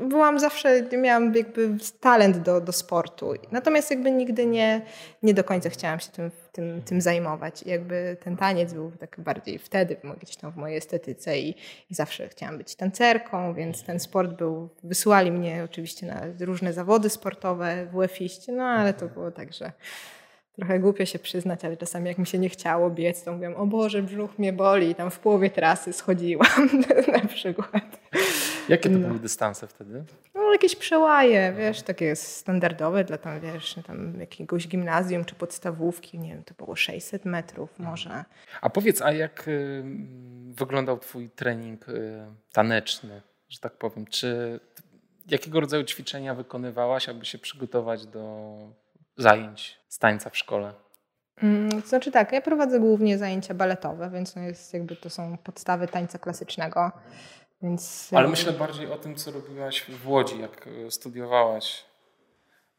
[0.00, 3.32] byłam zawsze, miałam jakby talent do, do sportu.
[3.52, 4.82] Natomiast jakby nigdy nie,
[5.22, 7.62] nie do końca chciałam się tym, tym, tym zajmować.
[7.62, 11.48] I jakby ten taniec był tak bardziej wtedy gdzieś tam w mojej estetyce i,
[11.90, 17.10] i zawsze chciałam być tancerką, więc ten sport był, wysyłali mnie oczywiście na różne zawody
[17.10, 19.72] sportowe w UEFiście, no ale to było tak, że
[20.52, 23.66] trochę głupio się przyznać, ale czasami jak mi się nie chciało biec, to mówiłam, o
[23.66, 26.68] Boże, brzuch mnie boli i tam w połowie trasy schodziłam
[27.22, 28.00] na przykład.
[28.68, 29.06] Jakie to No.
[29.08, 30.04] były dystanse wtedy?
[30.34, 36.28] No jakieś przełaje, wiesz, takie standardowe dla tam, wiesz, tam jakiegoś gimnazjum czy podstawówki, nie
[36.28, 38.24] wiem, to było 600 metrów może.
[38.60, 39.82] A powiedz, a jak y,
[40.50, 44.06] wyglądał twój trening y, taneczny, że tak powiem?
[44.06, 44.60] Czy
[45.28, 48.54] jakiego rodzaju ćwiczenia wykonywałaś, aby się przygotować do
[49.16, 50.72] zajęć z tańca w szkole?
[51.42, 55.36] Mm, to znaczy tak, ja prowadzę głównie zajęcia baletowe, więc no jest jakby to są
[55.38, 56.92] podstawy tańca klasycznego.
[57.62, 61.84] Więc Ale myślę bardziej o tym, co robiłaś w Łodzi, jak e, studiowałaś.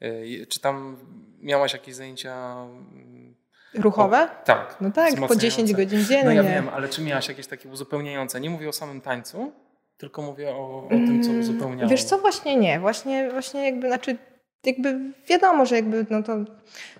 [0.02, 0.98] E, czy tam
[1.42, 2.56] miałaś jakieś zajęcia
[2.94, 3.36] mm,
[3.74, 4.24] Ruchowe?
[4.24, 4.78] O, tak.
[4.82, 6.26] No tak, po 10 godzin dziennie.
[6.26, 8.42] No ja wiem, ale czy miałaś jakieś takie uzupełniające?
[8.42, 9.52] Nie mówię o samym tańcu,
[9.98, 11.90] tylko mówię o, o tym, co mm, uzupełniało.
[11.90, 12.80] Wiesz co, właśnie nie.
[12.80, 14.18] Właśnie, właśnie jakby, znaczy
[14.66, 15.00] jakby
[15.30, 16.38] wiadomo, że jakby no to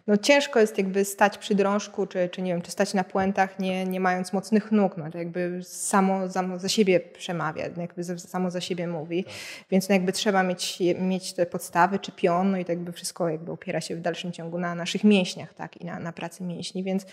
[0.08, 3.60] no ciężko jest jakby stać przy drążku, czy, czy nie wiem, czy stać na puentach,
[3.60, 8.52] nie, nie mając mocnych nóg, no to jakby samo, samo za siebie przemawia, jakby samo
[8.52, 9.34] za siebie mówi, tak.
[9.72, 13.30] więc no jakby trzeba mieć, mieć te podstawy, czy pion, no i to jakby wszystko
[13.30, 16.84] jakby opiera się w dalszym ciągu na naszych mięśniach, tak, i na, na pracy mięśni,
[16.84, 17.06] więc,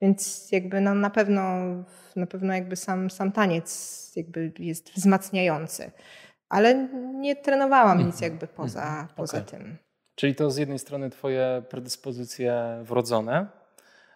[0.00, 1.42] więc jakby no na pewno,
[2.16, 5.90] na pewno jakby sam, sam taniec jakby jest wzmacniający
[6.48, 8.32] ale nie trenowałam nic mhm.
[8.32, 9.08] jakby poza, mhm.
[9.16, 9.50] poza okay.
[9.50, 9.76] tym.
[10.16, 13.46] Czyli to z jednej strony twoje predyspozycje wrodzone,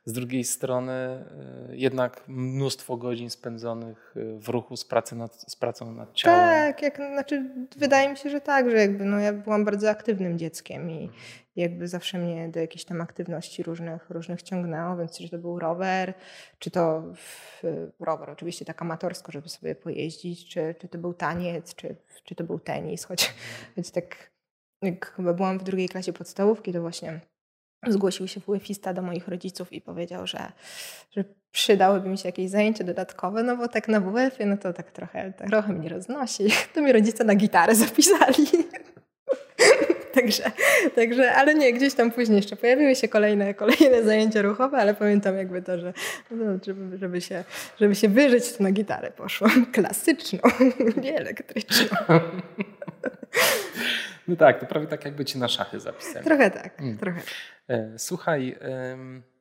[0.04, 1.24] z drugiej strony
[1.72, 6.40] y, jednak mnóstwo godzin spędzonych y, w ruchu z, pracy nad, z pracą nad ciałem.
[6.40, 10.38] Tak, jak, znaczy, wydaje mi się, że tak, że jakby, no, ja byłam bardzo aktywnym
[10.38, 11.10] dzieckiem i
[11.56, 16.14] jakby zawsze mnie do jakichś tam aktywności różnych, różnych ciągnęło, więc czy to był rower,
[16.58, 17.02] czy to
[18.00, 22.44] rower oczywiście tak amatorsko, żeby sobie pojeździć, czy, czy to był taniec, czy, czy to
[22.44, 23.34] był tenis, choć,
[23.76, 24.30] choć tak
[24.82, 27.20] jak chyba byłam w drugiej klasie podstawówki, to właśnie
[27.86, 30.52] zgłosił się WF-ista do moich rodziców i powiedział, że,
[31.10, 34.90] że przydałyby mi się jakieś zajęcie dodatkowe, no bo tak na WF-ie, no to tak
[34.90, 36.44] trochę, tak trochę mnie roznosi.
[36.74, 38.46] To mi rodzice na gitarę zapisali.
[40.14, 40.42] także,
[40.94, 45.36] także, ale nie, gdzieś tam później jeszcze pojawiły się kolejne, kolejne zajęcia ruchowe, ale pamiętam
[45.36, 45.92] jakby to, że
[46.30, 47.44] no, żeby, żeby, się,
[47.80, 49.66] żeby się wyżyć, to na gitarę poszłam.
[49.72, 50.38] Klasyczną,
[51.02, 51.96] nie elektryczną.
[54.30, 56.24] No tak, to prawie tak jakby ci na szachy zapisali.
[56.24, 56.98] Trochę tak, hmm.
[56.98, 57.20] trochę.
[57.68, 58.58] E, słuchaj,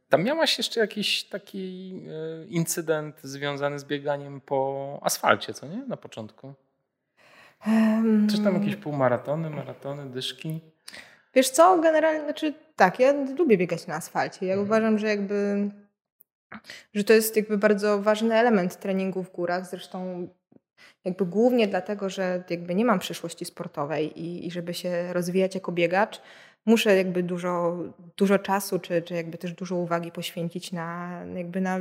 [0.09, 5.85] tam miałaś jeszcze jakiś taki e, incydent związany z bieganiem po asfalcie, co nie?
[5.87, 6.53] Na początku.
[7.67, 10.61] Um, Czy tam jakieś półmaratony, maratony, dyszki?
[11.35, 14.45] Wiesz co, generalnie, znaczy tak, ja lubię biegać na asfalcie.
[14.45, 14.65] Ja hmm.
[14.65, 15.69] uważam, że jakby
[16.93, 19.65] że to jest jakby bardzo ważny element treningu w górach.
[19.65, 20.27] Zresztą
[21.05, 25.71] jakby głównie dlatego, że jakby nie mam przyszłości sportowej i, i żeby się rozwijać jako
[25.71, 26.21] biegacz,
[26.65, 27.77] muszę jakby dużo,
[28.17, 31.79] dużo czasu, czy, czy jakby też dużo uwagi poświęcić na jakby na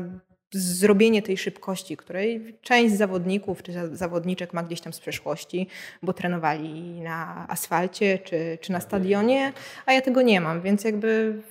[0.53, 5.69] zrobienie tej szybkości, której część zawodników czy zawodniczek ma gdzieś tam z przeszłości,
[6.03, 9.53] bo trenowali na asfalcie czy, czy na stadionie,
[9.87, 11.43] a ja tego nie mam, więc jakby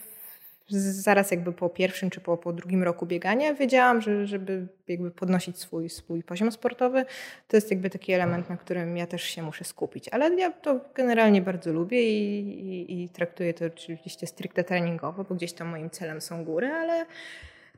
[0.70, 5.60] zaraz jakby po pierwszym czy po, po drugim roku biegania wiedziałam, że żeby jakby podnosić
[5.60, 7.06] swój, swój poziom sportowy,
[7.48, 10.10] to jest jakby taki element, na którym ja też się muszę skupić.
[10.10, 15.36] Ale ja to generalnie bardzo lubię i, i, i traktuję to oczywiście stricte treningowo, bo
[15.36, 17.06] gdzieś tam moim celem są góry, ale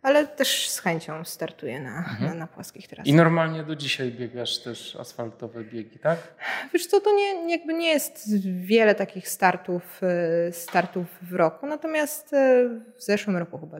[0.01, 2.25] ale też z chęcią startuję na, mhm.
[2.25, 3.07] na, na, płaskich trasach.
[3.07, 6.35] I normalnie do dzisiaj biegasz też asfaltowe biegi, tak?
[6.73, 12.33] Wiesz co, to nie, jakby nie jest wiele takich startów, e, startów w roku, natomiast
[12.33, 13.77] e, w zeszłym roku chyba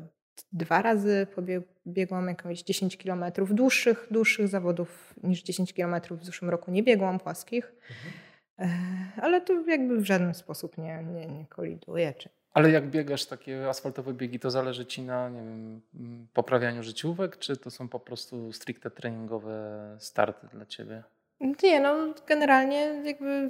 [0.51, 6.71] dwa razy pobiegłam jakieś 10 kilometrów dłuższych, dłuższych zawodów niż 10 kilometrów w zeszłym roku
[6.71, 7.73] nie biegłam płaskich.
[7.89, 8.13] Mhm.
[8.59, 12.13] E, ale to jakby w żaden sposób nie, nie, nie koliduje.
[12.13, 15.81] Czy ale jak biegasz takie asfaltowe biegi, to zależy ci na nie wiem,
[16.33, 21.03] poprawianiu życiówek, czy to są po prostu stricte treningowe starty dla ciebie?
[21.63, 23.49] Nie, no generalnie jakby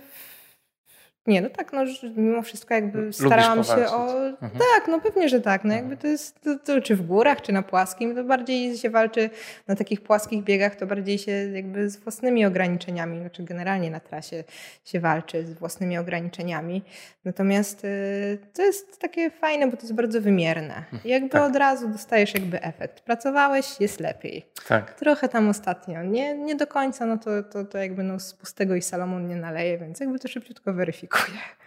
[1.29, 1.81] nie, no tak, no
[2.15, 4.27] mimo wszystko jakby starałam się o...
[4.27, 4.51] Mhm.
[4.51, 5.63] Tak, no pewnie, że tak.
[5.63, 6.01] No jakby mhm.
[6.01, 9.29] to jest, to, to, czy w górach, czy na płaskim, to bardziej się walczy
[9.67, 14.43] na takich płaskich biegach, to bardziej się jakby z własnymi ograniczeniami, znaczy generalnie na trasie
[14.85, 16.83] się walczy z własnymi ograniczeniami.
[17.25, 20.75] Natomiast y, to jest takie fajne, bo to jest bardzo wymierne.
[20.75, 21.01] Mhm.
[21.05, 21.43] Jakby tak.
[21.43, 23.01] od razu dostajesz jakby efekt.
[23.01, 24.45] Pracowałeś, jest lepiej.
[24.67, 24.93] Tak.
[24.93, 28.75] Trochę tam ostatnio, nie, nie do końca, no to, to, to jakby no z pustego
[28.75, 31.18] i Salomon nie naleje, więc jakby to szybciutko weryfikuje.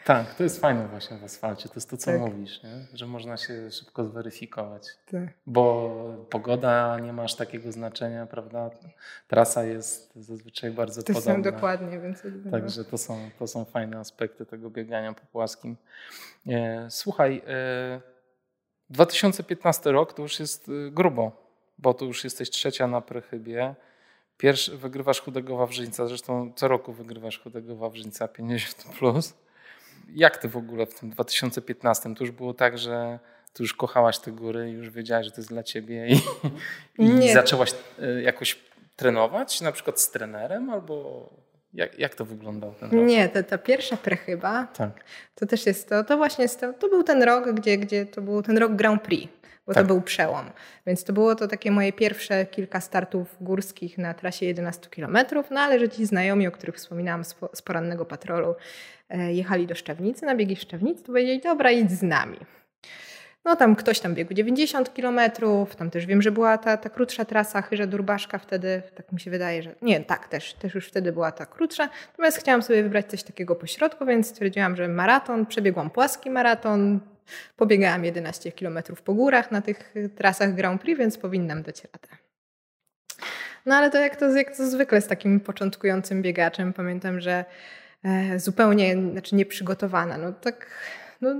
[0.04, 1.68] Tak, to jest fajne właśnie w asfalcie.
[1.68, 2.20] To jest to, co tak.
[2.20, 2.86] mówisz, nie?
[2.94, 4.88] że można się szybko zweryfikować.
[5.10, 5.28] Tak.
[5.46, 5.94] Bo
[6.30, 8.70] pogoda nie ma aż takiego znaczenia, prawda?
[9.28, 11.34] Trasa jest zazwyczaj bardzo to podobna.
[11.34, 12.22] Są dokładnie, więc...
[12.50, 15.76] Także to są, to są fajne aspekty tego biegania po płaskim.
[16.46, 17.42] E, słuchaj,
[18.90, 21.32] 2015 e, rok to już jest e, grubo,
[21.78, 23.74] bo tu już jesteś trzecia na prechybie.
[24.36, 28.98] Pierwszy wygrywasz chudego Wawrzyńca, zresztą co roku wygrywasz chudego Wawrzyńca 50+.
[28.98, 29.34] Plus.
[30.14, 32.14] Jak ty w ogóle w tym 2015?
[32.14, 33.18] To już było tak, że
[33.52, 36.06] ty już kochałaś te góry, już wiedziałaś, że to jest dla ciebie
[36.98, 38.58] i, i zaczęłaś e, jakoś
[38.96, 41.28] trenować, na przykład z trenerem albo
[41.74, 43.06] jak, jak to wyglądało ten rok?
[43.06, 45.04] Nie, ta, ta pierwsza prechyba, tak.
[45.34, 48.22] to też jest to, to właśnie jest to, to był ten rok, gdzie, gdzie to
[48.22, 49.32] był ten rok Grand Prix
[49.66, 49.82] bo tak.
[49.82, 50.50] to był przełom.
[50.86, 55.18] Więc to było to takie moje pierwsze kilka startów górskich na trasie 11 km,
[55.50, 58.54] no ale że ci znajomi, o których wspominałam z porannego patrolu,
[59.08, 62.38] e, jechali do Szczawnicy, na biegi w Szczawnicy, to powiedzieli, dobra, idź z nami.
[63.44, 67.24] No tam ktoś tam biegł 90 kilometrów, tam też wiem, że była ta, ta krótsza
[67.24, 71.32] trasa Chyża-Durbaszka wtedy, tak mi się wydaje, że nie, tak, też, też już wtedy była
[71.32, 71.88] ta krótsza.
[72.10, 77.00] Natomiast chciałam sobie wybrać coś takiego pośrodku, więc stwierdziłam, że maraton, przebiegłam płaski maraton,
[77.56, 82.08] pobiegałam 11 kilometrów po górach na tych trasach Grand Prix, więc powinnam dać radę.
[83.66, 87.44] No ale to jak to, jak to zwykle z takim początkującym biegaczem, pamiętam, że
[88.04, 90.66] e, zupełnie, znaczy nieprzygotowana, no tak,
[91.20, 91.34] no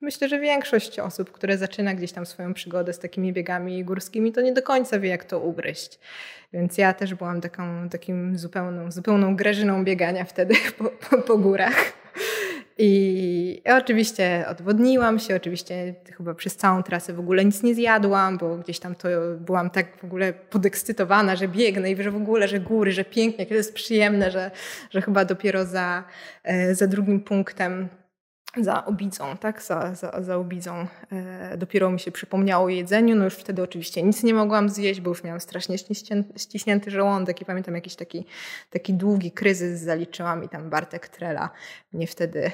[0.00, 4.40] Myślę, że większość osób, które zaczyna gdzieś tam swoją przygodę z takimi biegami górskimi, to
[4.40, 5.98] nie do końca wie, jak to ugryźć.
[6.52, 11.92] Więc ja też byłam taką, takim zupełną, zupełną grażyną biegania wtedy po, po, po górach.
[12.78, 18.56] I oczywiście odwodniłam się, oczywiście chyba przez całą trasę w ogóle nic nie zjadłam, bo
[18.56, 19.08] gdzieś tam to
[19.40, 23.46] byłam tak w ogóle podekscytowana, że biegnę i że w ogóle, że góry, że pięknie,
[23.46, 24.50] to jest przyjemne, że,
[24.90, 26.04] że chyba dopiero za,
[26.44, 27.88] e, za drugim punktem
[28.64, 30.86] za obidzą, tak, za, za, za obidzą.
[31.12, 35.00] E, dopiero mi się przypomniało o jedzeniu, no już wtedy oczywiście nic nie mogłam zjeść,
[35.00, 35.76] bo już miałam strasznie
[36.36, 38.26] ściśnięty żołądek i pamiętam jakiś taki,
[38.70, 41.50] taki długi kryzys zaliczyłam i tam Bartek Trela
[41.92, 42.50] mnie wtedy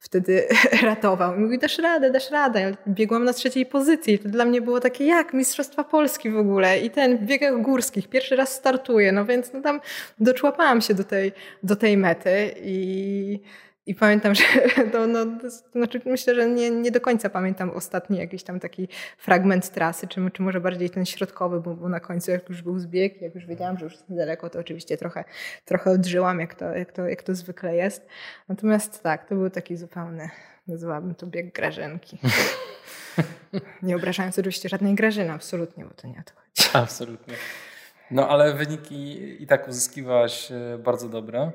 [0.00, 0.48] wtedy
[0.82, 1.36] ratował.
[1.36, 2.60] I mówi, dasz radę, dasz radę.
[2.60, 4.18] Ja biegłam na trzeciej pozycji.
[4.18, 6.80] To dla mnie było takie, jak Mistrzostwa Polski w ogóle.
[6.80, 9.12] I ten w biegach górskich pierwszy raz startuję.
[9.12, 9.80] No więc no tam
[10.20, 11.32] doczłapałam się do tej,
[11.62, 13.40] do tej mety i
[13.86, 14.44] i pamiętam, że
[14.92, 18.88] to, no, to znaczy myślę, że nie, nie do końca pamiętam ostatni jakiś tam taki
[19.18, 22.78] fragment trasy, czy, czy może bardziej ten środkowy, bo, bo na końcu jak już był
[22.78, 25.24] zbieg, jak już wiedziałam, że już jest niedaleko, to oczywiście trochę,
[25.64, 28.06] trochę odżyłam, jak to, jak, to, jak to zwykle jest.
[28.48, 30.30] Natomiast tak, to był taki zupełny,
[30.66, 32.18] nazywałabym to bieg grażynki.
[33.82, 36.70] nie obrażając oczywiście żadnej grażyny, absolutnie, bo to nie o to chodzi.
[36.72, 37.34] Absolutnie.
[38.10, 41.52] No ale wyniki i tak uzyskiwałaś e, bardzo dobre.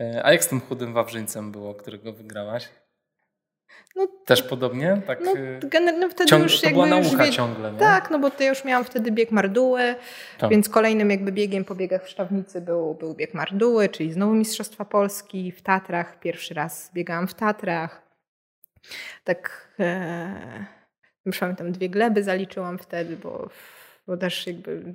[0.00, 2.68] E, a jak z tym chudym Wawrzyńcem było, którego wygrałaś?
[3.96, 5.02] No, Też podobnie?
[5.06, 7.30] Tak, no, e, generalnie wtedy ciąg, już to była nauka wie...
[7.30, 7.78] ciągle, nie?
[7.78, 9.94] Tak, no bo to ja już miałam wtedy bieg Marduły,
[10.38, 10.50] tak.
[10.50, 14.84] więc kolejnym jakby biegiem po biegach w Szczawnicy był, był bieg Marduły, czyli znowu Mistrzostwa
[14.84, 16.20] Polski w Tatrach.
[16.20, 18.02] Pierwszy raz biegałam w Tatrach.
[19.24, 20.66] Tak, e,
[21.26, 23.48] już pamiętam, dwie gleby zaliczyłam wtedy, bo,
[24.06, 24.94] bo też jakby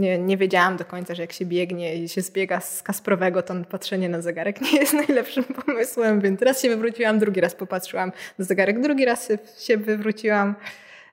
[0.00, 3.54] nie, nie wiedziałam do końca, że jak się biegnie i się zbiega z Kasprowego, to
[3.70, 8.44] patrzenie na zegarek nie jest najlepszym pomysłem, więc raz się wywróciłam, drugi raz popatrzyłam na
[8.44, 10.54] zegarek, drugi raz się wywróciłam.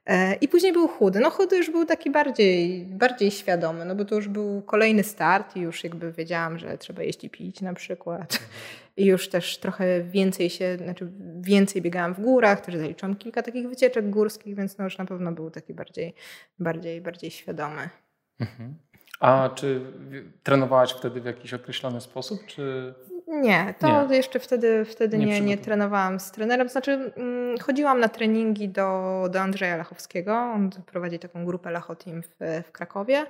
[0.07, 1.19] E, I później był chudy.
[1.19, 5.55] No chudy już był taki bardziej, bardziej świadomy, no bo to już był kolejny start
[5.55, 8.39] i już jakby wiedziałam, że trzeba jeść i pić na przykład.
[8.97, 13.69] I już też trochę więcej się, znaczy więcej biegałam w górach, też zaliczyłam kilka takich
[13.69, 16.13] wycieczek górskich, więc no już na pewno był taki bardziej,
[16.59, 17.89] bardziej, bardziej świadomy.
[18.39, 18.75] Mhm.
[19.19, 19.81] A czy
[20.43, 22.93] trenowałaś wtedy w jakiś określony sposób, czy...
[23.27, 24.15] Nie, to nie.
[24.15, 26.69] jeszcze wtedy, wtedy nie, nie, nie, trenowałam z trenerem.
[26.69, 30.35] Znaczy, mm, chodziłam na treningi do, do Andrzeja Lachowskiego.
[30.35, 33.25] On prowadzi taką grupę Lachotim w, w Krakowie.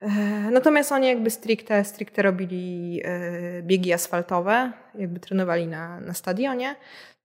[0.00, 0.08] E,
[0.50, 6.76] natomiast oni jakby stricte, stricte robili e, biegi asfaltowe, jakby trenowali na, na stadionie.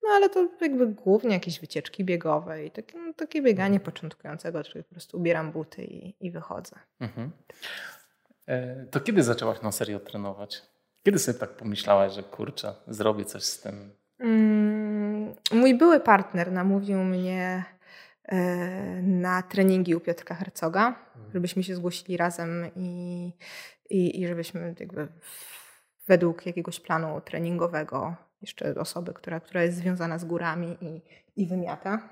[0.03, 4.83] No ale to jakby głównie jakieś wycieczki biegowe i takie, no, takie bieganie początkującego, czyli
[4.83, 6.75] po prostu ubieram buty i, i wychodzę.
[6.99, 7.31] Mhm.
[8.47, 10.61] E, to kiedy zaczęłaś na serio trenować?
[11.03, 13.91] Kiedy sobie tak pomyślałaś, że kurczę, zrobię coś z tym?
[14.19, 17.63] Mm, mój były partner namówił mnie
[18.25, 18.37] e,
[19.01, 21.33] na treningi u Piotrka Hercoga, mhm.
[21.33, 23.31] żebyśmy się zgłosili razem i,
[23.89, 25.07] i, i żebyśmy jakby
[26.07, 31.01] według jakiegoś planu treningowego jeszcze osoby, która, która jest związana z górami i,
[31.41, 32.09] i wymiata.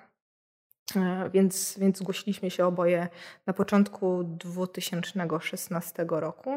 [0.96, 3.08] E, więc, więc zgłosiliśmy się oboje
[3.46, 6.52] na początku 2016 roku.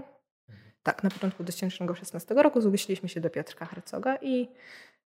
[0.48, 0.72] Mhm.
[0.82, 4.48] Tak, na początku 2016 roku zgłosiliśmy się do Piotrka Hercoga i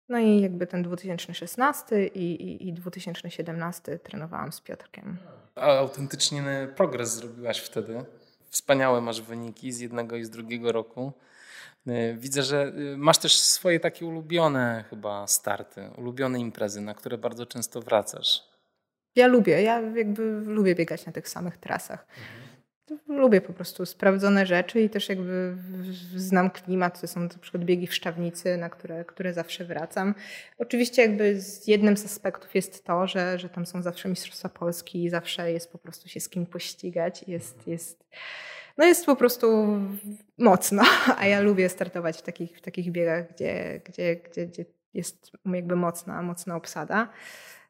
[0.09, 5.17] no i jakby ten 2016 i, i, i 2017 trenowałam z Piotrkiem.
[5.55, 8.05] A autentyczny progres zrobiłaś wtedy.
[8.51, 11.13] Wspaniałe masz wyniki z jednego i z drugiego roku.
[11.89, 17.19] Y, widzę, że y, masz też swoje takie ulubione chyba starty, ulubione imprezy, na które
[17.19, 18.51] bardzo często wracasz.
[19.17, 22.07] Ja lubię, ja jakby lubię biegać na tych samych trasach.
[22.09, 22.51] Mhm.
[23.09, 25.57] Lubię po prostu sprawdzone rzeczy i też jakby
[26.17, 27.01] znam klimat.
[27.01, 30.15] To są na przykład biegi w Szczawnicy, na które, które zawsze wracam.
[30.59, 35.05] Oczywiście jakby z jednym z aspektów jest to, że, że tam są zawsze Mistrzostwa Polski
[35.05, 37.25] i zawsze jest po prostu się z kim pościgać.
[37.29, 38.05] Jest, jest
[38.79, 39.79] no jest po prostu
[40.39, 40.83] mocno,
[41.19, 44.65] a ja lubię startować w takich, w takich biegach, gdzie, gdzie, gdzie, gdzie
[44.95, 47.09] jest jakby mocna, mocna obsada.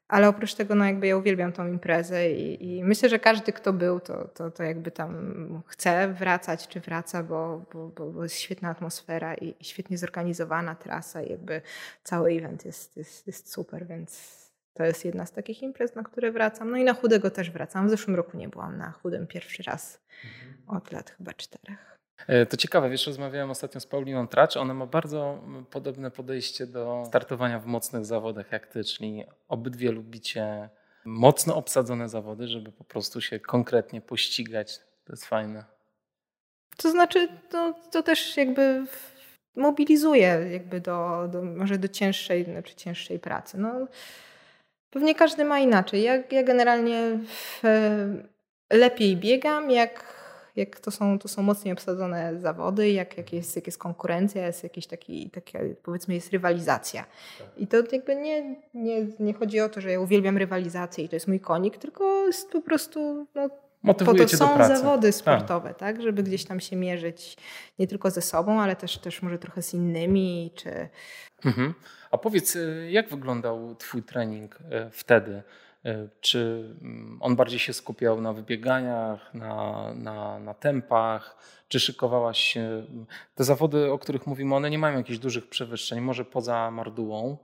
[0.08, 3.72] ale oprócz tego, no jakby ja uwielbiam tą imprezę i, i, myślę, że każdy, kto
[3.72, 8.68] był, to, to, to jakby tam chce wracać, czy wraca, bo, bo, bo jest świetna
[8.68, 11.62] atmosfera i, i, świetnie zorganizowana trasa i jakby
[12.04, 14.39] cały event jest, jest, jest super, więc
[14.80, 16.70] to jest jedna z takich imprez, na które wracam.
[16.70, 17.86] No i na chudego też wracam.
[17.86, 20.78] W zeszłym roku nie byłam na chudym pierwszy raz mhm.
[20.78, 21.98] od lat chyba czterech.
[22.26, 24.56] E, to ciekawe, wiesz, rozmawiałem ostatnio z Pauliną Tracz.
[24.56, 30.68] Ona ma bardzo podobne podejście do startowania w mocnych zawodach jak ty, czyli obydwie lubicie
[31.04, 34.78] mocno obsadzone zawody, żeby po prostu się konkretnie pościgać.
[35.04, 35.64] To jest fajne.
[36.76, 38.86] To znaczy, to, to też jakby
[39.56, 43.58] mobilizuje jakby do, do, może do cięższej, znaczy cięższej pracy.
[43.58, 43.86] No,
[44.90, 46.02] pewnie każdy ma inaczej.
[46.02, 47.62] Ja, ja generalnie w,
[48.70, 50.20] lepiej biegam, jak
[50.56, 54.62] jak to są, to są mocniej obsadzone zawody, jak, jak, jest, jak jest konkurencja, jest
[54.62, 57.04] jakiś taki, taki powiedzmy jest rywalizacja.
[57.38, 57.48] Tak.
[57.56, 61.16] I to jakby nie, nie, nie chodzi o to, że ja uwielbiam rywalizację i to
[61.16, 63.48] jest mój konik, tylko jest po prostu no,
[63.82, 65.14] Motywuje po to są zawody tak.
[65.14, 65.78] sportowe, tak.
[65.78, 67.36] tak, żeby gdzieś tam się mierzyć
[67.78, 70.52] nie tylko ze sobą, ale też, też może trochę z innymi.
[70.54, 70.88] Czy...
[71.44, 71.74] Mhm.
[72.10, 75.42] A powiedz, y, jak wyglądał Twój trening y, wtedy?
[75.84, 81.36] E, czy mm, on bardziej się skupiał na wybieganiach, na, na, na tempach?
[81.68, 82.86] Czy szykowałaś się?
[83.34, 87.36] Te zawody, o których mówimy, one nie mają jakichś dużych przewyższeń, może poza Mardułą.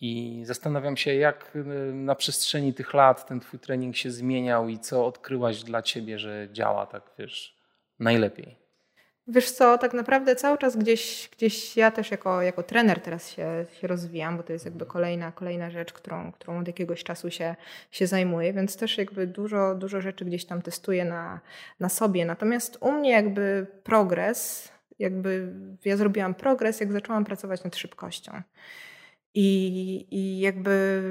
[0.00, 1.58] I zastanawiam się, jak e,
[1.92, 6.48] na przestrzeni tych lat ten twój trening się zmieniał i co odkryłaś dla ciebie, że
[6.52, 7.56] działa tak, wiesz,
[7.98, 8.68] najlepiej.
[9.30, 13.66] Wiesz co, tak naprawdę cały czas gdzieś, gdzieś ja też jako, jako trener teraz się,
[13.80, 17.56] się rozwijam, bo to jest jakby kolejna, kolejna rzecz, którą, którą od jakiegoś czasu się,
[17.90, 21.40] się zajmuję, więc też jakby dużo, dużo rzeczy gdzieś tam testuję na,
[21.80, 22.24] na sobie.
[22.24, 25.52] Natomiast u mnie jakby progres, jakby
[25.84, 28.42] ja zrobiłam progres, jak zaczęłam pracować nad szybkością.
[29.40, 31.02] I, i jakby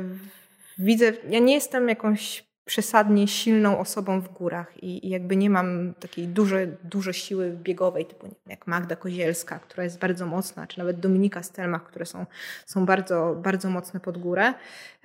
[0.78, 5.94] widzę, ja nie jestem jakąś przesadnie silną osobą w górach i, i jakby nie mam
[5.94, 11.00] takiej dużej, dużo siły biegowej, typu jak Magda Kozielska, która jest bardzo mocna, czy nawet
[11.00, 12.26] Dominika Stelmach, które są,
[12.66, 14.54] są bardzo, bardzo mocne pod górę.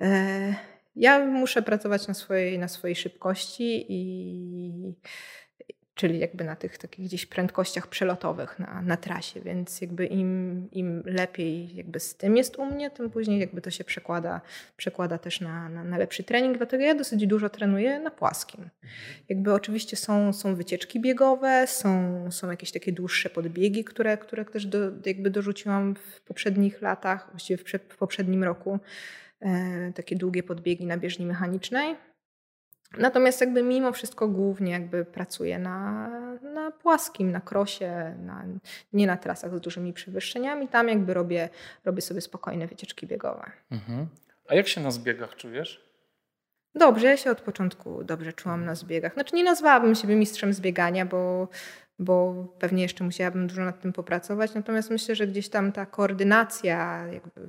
[0.01, 0.55] E,
[0.95, 4.93] ja muszę pracować na swojej, na swojej szybkości i
[5.95, 11.03] czyli jakby na tych takich gdzieś prędkościach przelotowych na, na trasie, więc jakby im, im
[11.05, 14.41] lepiej jakby z tym jest u mnie, tym później jakby to się przekłada,
[14.77, 18.61] przekłada też na, na, na lepszy trening, dlatego ja dosyć dużo trenuję na płaskim.
[18.63, 18.93] Mhm.
[19.29, 24.65] Jakby oczywiście są, są wycieczki biegowe, są, są jakieś takie dłuższe podbiegi, które, które też
[24.65, 28.79] do, jakby dorzuciłam w poprzednich latach, właściwie w, w poprzednim roku,
[29.41, 31.95] e, takie długie podbiegi na bieżni mechanicznej.
[32.97, 36.09] Natomiast jakby mimo wszystko głównie jakby pracuję na,
[36.41, 38.45] na płaskim, na krosie, na,
[38.93, 40.67] nie na trasach z dużymi przewyższeniami.
[40.67, 41.49] Tam jakby robię,
[41.85, 43.51] robię sobie spokojne wycieczki biegowe.
[43.71, 44.07] Mhm.
[44.49, 45.93] A jak się na zbiegach czujesz?
[46.75, 49.13] Dobrze, ja się od początku dobrze czułam na zbiegach.
[49.13, 51.47] Znaczy nie nazwałabym siebie mistrzem zbiegania, bo
[51.99, 54.53] bo pewnie jeszcze musiałabym dużo nad tym popracować.
[54.53, 57.41] Natomiast myślę, że gdzieś tam ta koordynacja, jakby,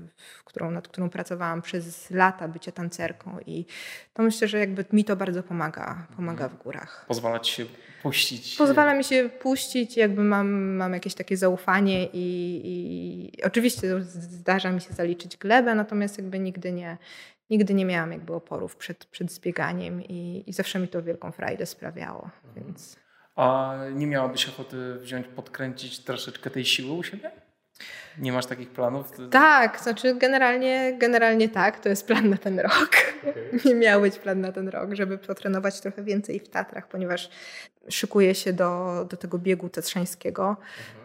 [0.44, 3.66] którą, nad którą pracowałam przez lata bycia tancerką i
[4.14, 7.04] to myślę, że jakby mi to bardzo pomaga, pomaga w górach.
[7.08, 7.66] Pozwala ci się
[8.02, 8.56] puścić.
[8.56, 14.80] Pozwala mi się puścić, jakby mam, mam jakieś takie zaufanie i, i oczywiście zdarza mi
[14.80, 16.98] się zaliczyć glebę, natomiast jakby nigdy nie,
[17.50, 21.66] nigdy nie miałam jakby oporów przed, przed zbieganiem i, i zawsze mi to wielką frajdę
[21.66, 22.66] sprawiało, mhm.
[22.66, 23.03] więc...
[23.36, 27.30] A nie miałabyś ochoty wziąć, podkręcić troszeczkę tej siły u siebie?
[28.18, 29.12] Nie masz takich planów?
[29.30, 32.90] Tak, znaczy generalnie, generalnie tak, to jest plan na ten rok.
[33.22, 33.60] Okay.
[33.64, 37.30] Nie miał być plan na ten rok, żeby potrenować trochę więcej w Tatrach, ponieważ
[37.88, 41.03] szykuję się do, do tego biegu tatrzańskiego, mhm.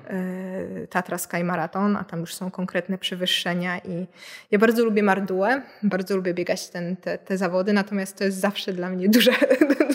[0.89, 4.07] Tatra Sky Marathon, a tam już są konkretne przewyższenia i
[4.51, 8.73] ja bardzo lubię Mardułę, bardzo lubię biegać ten, te, te zawody, natomiast to jest zawsze
[8.73, 9.31] dla mnie duża,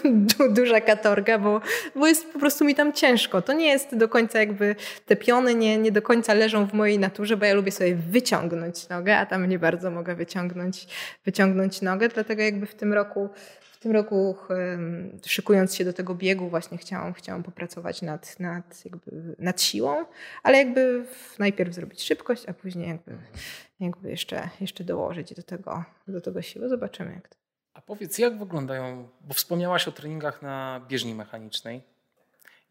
[0.58, 1.60] duża katorga, bo,
[1.94, 3.42] bo jest po prostu mi tam ciężko.
[3.42, 6.98] To nie jest do końca jakby, te piony nie, nie do końca leżą w mojej
[6.98, 10.86] naturze, bo ja lubię sobie wyciągnąć nogę, a tam nie bardzo mogę wyciągnąć,
[11.24, 13.28] wyciągnąć nogę, dlatego jakby w tym roku
[13.84, 14.36] tym roku
[15.26, 20.04] szykując się do tego biegu właśnie chciałam, chciałam popracować nad, nad, jakby, nad siłą,
[20.42, 21.04] ale jakby
[21.38, 23.16] najpierw zrobić szybkość, a później jakby,
[23.80, 26.68] jakby jeszcze, jeszcze dołożyć do tego, do tego siłę.
[26.68, 27.36] Zobaczymy jak to.
[27.74, 31.82] A powiedz, jak wyglądają, bo wspomniałaś o treningach na bieżni mechanicznej.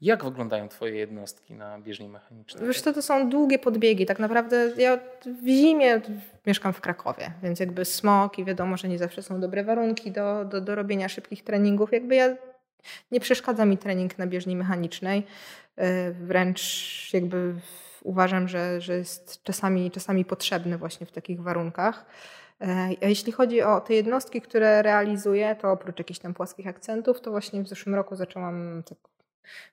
[0.04, 2.68] Jak wyglądają Twoje jednostki na bieżni mechanicznej?
[2.68, 4.06] Wiesz to, to są długie podbiegi.
[4.06, 6.02] Tak naprawdę ja w zimie
[6.48, 10.46] mieszkam w Krakowie, więc jakby smog i wiadomo, że nie zawsze są dobre warunki do,
[10.46, 11.92] do, do robienia szybkich treningów.
[11.92, 12.36] Jakby ja
[13.12, 15.24] nie przeszkadza mi trening na bieżni mechanicznej.
[15.76, 17.56] E, wręcz jakby
[18.04, 22.06] uważam, że, że jest czasami, czasami potrzebny właśnie w takich warunkach.
[22.62, 27.22] E, a jeśli chodzi o te jednostki, które realizuję, to oprócz jakichś tam płaskich akcentów,
[27.22, 28.98] to właśnie w zeszłym roku zaczęłam tak,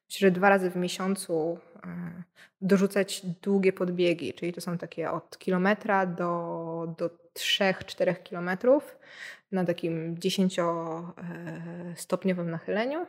[0.08, 2.22] myślę, że dwa razy w miesiącu e,
[2.60, 8.96] dorzucać długie podbiegi, czyli to są takie od kilometra do, do 3-4 kilometrów
[9.52, 13.06] na takim 10-stopniowym e, nachyleniu.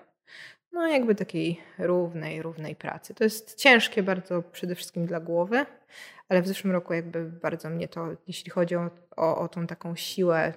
[0.71, 3.13] No, jakby takiej równej, równej pracy.
[3.13, 5.65] To jest ciężkie bardzo przede wszystkim dla głowy,
[6.29, 9.95] ale w zeszłym roku jakby bardzo mnie to, jeśli chodzi o, o, o tą taką
[9.95, 10.53] siłę,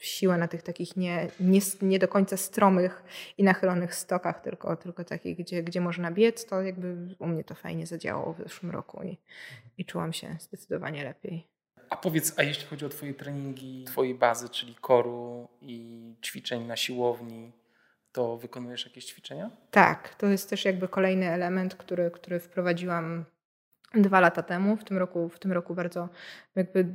[0.00, 3.04] siłę na tych takich nie, nie, nie do końca stromych
[3.38, 7.54] i nachylonych stokach, tylko, tylko takich, gdzie, gdzie można biec, to jakby u mnie to
[7.54, 9.18] fajnie zadziałało w zeszłym roku i,
[9.78, 11.46] i czułam się zdecydowanie lepiej.
[11.90, 16.76] A powiedz, a jeśli chodzi o Twoje treningi, Twojej bazy, czyli koru i ćwiczeń na
[16.76, 17.52] siłowni,
[18.12, 19.50] to wykonujesz jakieś ćwiczenia?
[19.70, 23.24] Tak, to jest też jakby kolejny element, który, który wprowadziłam
[23.94, 24.76] dwa lata temu.
[24.76, 26.08] W tym roku, w tym roku bardzo
[26.56, 26.86] jakby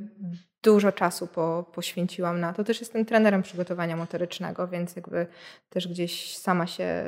[0.64, 2.64] dużo czasu po, poświęciłam na to.
[2.64, 5.28] Też jestem trenerem przygotowania motorycznego, więc jakby
[5.70, 7.04] też gdzieś sama się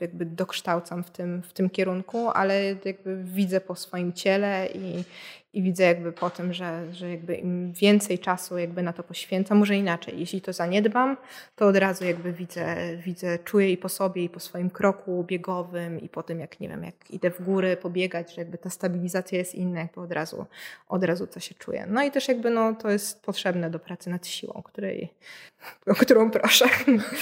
[0.00, 5.04] jakby dokształcam w tym, w tym kierunku, ale jakby widzę po swoim ciele i,
[5.52, 9.58] i widzę jakby po tym, że, że jakby im więcej czasu jakby na to poświęcam,
[9.58, 10.20] może inaczej.
[10.20, 11.16] Jeśli to zaniedbam,
[11.56, 16.00] to od razu jakby widzę, widzę, czuję i po sobie, i po swoim kroku biegowym,
[16.00, 19.38] i po tym, jak nie wiem, jak idę w góry pobiegać, że jakby ta stabilizacja
[19.38, 20.46] jest inna, jakby od razu,
[20.88, 21.86] od razu co się czuję.
[21.88, 25.14] No i też jakby no, to jest potrzebne do pracy nad siłą, której,
[25.86, 26.64] o którą proszę.
[26.86, 27.02] No.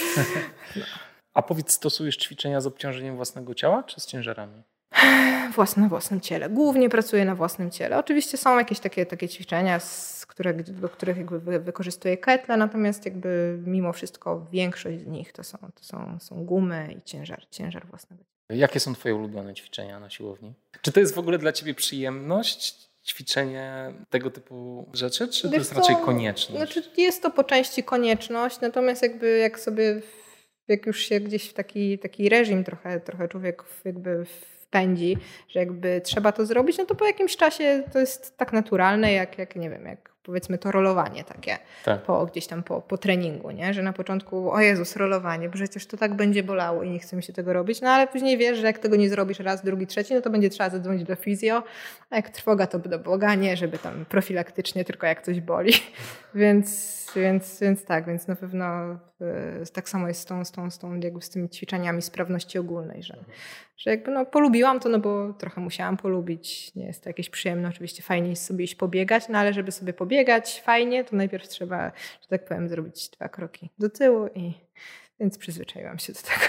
[1.33, 4.63] A powiedz, stosujesz ćwiczenia z obciążeniem własnego ciała, czy z ciężarami?
[5.55, 6.49] Własne, na własnym ciele.
[6.49, 7.97] Głównie pracuję na własnym ciele.
[7.97, 13.59] Oczywiście są jakieś takie, takie ćwiczenia, z które, do których jakby wykorzystuję ketle, natomiast jakby
[13.65, 18.23] mimo wszystko większość z nich to są, to są, są gumy i ciężar, ciężar własnego.
[18.49, 20.53] Jakie są twoje ulubione ćwiczenia na siłowni?
[20.81, 22.91] Czy to jest w ogóle dla ciebie przyjemność?
[23.05, 26.73] ćwiczenie tego typu rzeczy, czy Wiesz to jest raczej konieczność?
[26.73, 30.01] Znaczy jest to po części konieczność, natomiast jakby jak sobie,
[30.67, 34.25] jak już się gdzieś w taki, taki reżim trochę, trochę człowiek jakby
[34.71, 35.17] pędzi,
[35.47, 39.37] że jakby trzeba to zrobić, no to po jakimś czasie to jest tak naturalne, jak,
[39.37, 42.01] jak nie wiem, jak powiedzmy to rolowanie takie tak.
[42.01, 43.73] po, gdzieś tam po, po treningu, nie?
[43.73, 47.23] że na początku o Jezus, rolowanie, przecież to tak będzie bolało i nie chce mi
[47.23, 50.13] się tego robić, no ale później wiesz, że jak tego nie zrobisz raz, drugi, trzeci,
[50.13, 51.63] no to będzie trzeba zadzwonić do fizjo,
[52.09, 55.73] a jak trwoga to do Boga, nie, żeby tam profilaktycznie tylko jak coś boli,
[56.35, 58.93] więc, więc, więc tak, więc na pewno
[59.63, 62.59] y, tak samo jest z tą, z tą, z tą jakby z tymi ćwiczeniami sprawności
[62.59, 63.17] ogólnej, że,
[63.77, 67.69] że jakby no polubiłam to, no bo trochę musiałam polubić, nie jest to jakieś przyjemne,
[67.69, 71.47] oczywiście fajnie jest sobie iść pobiegać, no ale żeby sobie pobiegać biegać fajnie, to najpierw
[71.47, 71.91] trzeba,
[72.21, 74.53] że tak powiem, zrobić dwa kroki do tyłu i
[75.19, 76.45] więc przyzwyczaiłam się do tego.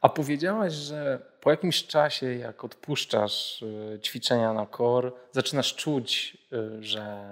[0.00, 6.82] A powiedziałaś, że po jakimś czasie, jak odpuszczasz y, ćwiczenia na kor, zaczynasz czuć, y,
[6.82, 7.26] że,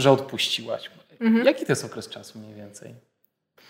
[0.00, 0.90] że odpuściłaś.
[1.20, 1.46] Mhm.
[1.46, 2.94] Jaki to jest okres czasu mniej więcej?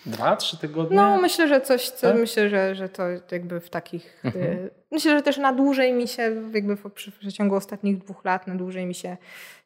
[0.05, 0.97] Dwa, trzy tygodnie?
[0.97, 2.19] No, myślę, że coś, co tak?
[2.19, 4.21] myślę, że, że to jakby w takich.
[4.23, 4.45] Mhm.
[4.45, 6.21] Y, myślę, że też na dłużej mi się,
[6.53, 9.17] jakby w przeciągu ostatnich dwóch lat, na dłużej mi się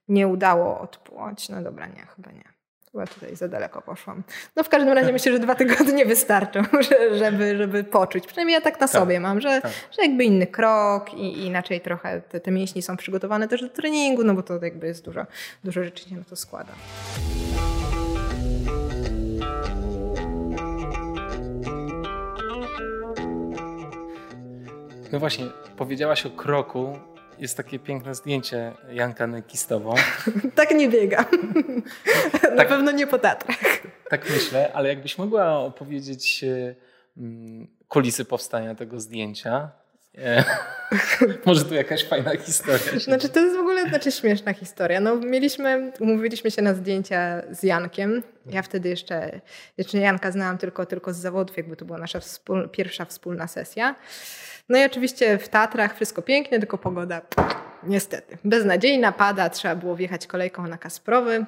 [0.07, 1.49] nie udało odpłać.
[1.49, 2.53] No dobra, nie, chyba nie.
[2.94, 4.24] Chyba tutaj za daleko poszłam.
[4.56, 6.62] No w każdym razie myślę, że dwa tygodnie wystarczą,
[7.22, 8.28] żeby, żeby poczuć.
[8.28, 9.72] Przynajmniej ja tak na tak, sobie mam, że, tak.
[9.72, 13.70] że jakby inny krok i, i inaczej trochę te, te mięśnie są przygotowane też do
[13.70, 15.26] treningu, no bo to jakby jest dużo,
[15.64, 16.74] dużo rzeczy się na to składa.
[25.12, 25.46] No właśnie,
[25.78, 27.00] powiedziałaś o kroku,
[27.44, 29.94] jest takie piękne zdjęcie Janka Nyki z tobą.
[30.56, 31.26] tak nie biega.
[32.44, 33.58] Na tak, pewno nie po Tatrach.
[34.10, 36.46] Tak myślę, ale jakbyś mogła opowiedzieć
[37.88, 39.72] kulisy powstania tego zdjęcia.
[40.18, 40.43] E,
[41.45, 42.99] może tu jakaś fajna historia.
[42.99, 44.99] Znaczy to jest w ogóle znaczy śmieszna historia.
[44.99, 48.24] No, mieliśmy, umówiliśmy się na zdjęcia z Jankiem.
[48.45, 49.41] Ja wtedy jeszcze,
[49.78, 53.95] jeszcze Janka znałam tylko, tylko z zawodów, jakby to była nasza wspól, pierwsza wspólna sesja.
[54.70, 57.22] No i oczywiście w Tatrach wszystko pięknie, tylko pogoda
[57.84, 61.45] niestety beznadziejna, pada, trzeba było wjechać kolejką na Kasprowy.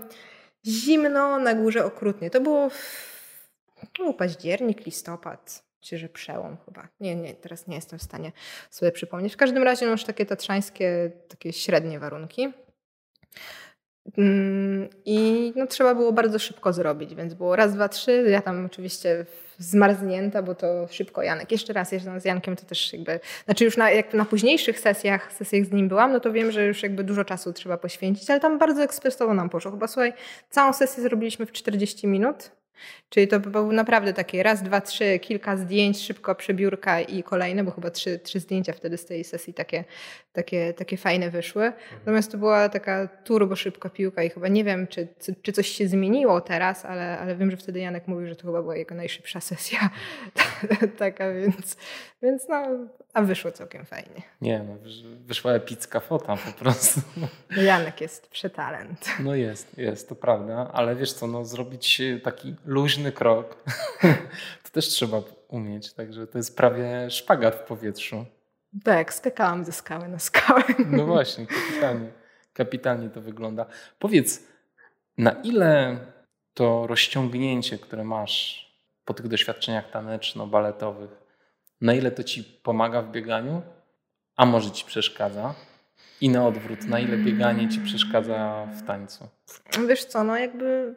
[0.66, 2.30] Zimno, na górze okrutnie.
[2.30, 2.80] To było w,
[4.00, 5.65] no, październik, listopad.
[5.86, 6.88] Myślę, że przełom chyba.
[7.00, 8.32] Nie, nie, teraz nie jestem w stanie
[8.70, 9.34] sobie przypomnieć.
[9.34, 12.54] W każdym razie już takie tatrzańskie, takie średnie warunki.
[14.18, 18.26] Mm, I no, trzeba było bardzo szybko zrobić, więc było raz, dwa, trzy.
[18.30, 19.26] Ja tam oczywiście
[19.58, 21.52] zmarznięta, bo to szybko Janek.
[21.52, 25.34] Jeszcze raz jeżdżąc z Jankiem, to też jakby, znaczy już na, jak na późniejszych sesjach,
[25.34, 28.40] sesjach z nim byłam, no to wiem, że już jakby dużo czasu trzeba poświęcić, ale
[28.40, 29.72] tam bardzo ekspresowo nam poszło.
[29.72, 30.14] Chyba słuchaj,
[30.50, 32.52] całą sesję zrobiliśmy w 40 minut.
[33.10, 37.72] Czyli to był naprawdę takie raz, dwa, trzy, kilka zdjęć, szybko przebiórka i kolejne, bo
[37.72, 39.84] chyba trzy, trzy zdjęcia wtedy z tej sesji takie,
[40.34, 41.66] takie, takie fajne wyszły.
[41.66, 42.00] Mhm.
[42.00, 45.08] Natomiast to była taka turbo szybka piłka i chyba nie wiem, czy,
[45.42, 48.62] czy coś się zmieniło teraz, ale, ale wiem, że wtedy Janek mówił, że to chyba
[48.62, 49.90] była jego najszybsza sesja
[50.98, 51.78] taka, więc,
[52.22, 52.68] więc no,
[53.16, 54.22] a wyszło całkiem fajnie.
[54.42, 54.78] Nie, no,
[55.26, 57.02] wyszła epicka fota po prostu.
[57.18, 59.08] No Janek jest przetalent.
[59.20, 63.64] No jest, jest, to prawda, ale wiesz co, no zrobić taki luźny krok,
[64.64, 68.26] to też trzeba umieć, także to jest prawie szpagat w powietrzu.
[68.84, 70.64] Tak, skakałam ze skały na skałę.
[70.86, 72.12] No właśnie, kapitalnie,
[72.54, 73.66] kapitalnie to wygląda.
[74.00, 74.44] Powiedz,
[75.18, 76.00] na ile
[76.54, 78.66] to rozciągnięcie, które masz
[79.06, 81.25] po tych doświadczeniach taneczno-baletowych,
[81.82, 83.62] na ile to ci pomaga w bieganiu,
[84.36, 85.54] a może ci przeszkadza?
[86.22, 89.28] I na odwrót, na ile bieganie ci przeszkadza w tańcu?
[89.88, 90.96] Wiesz co, no jakby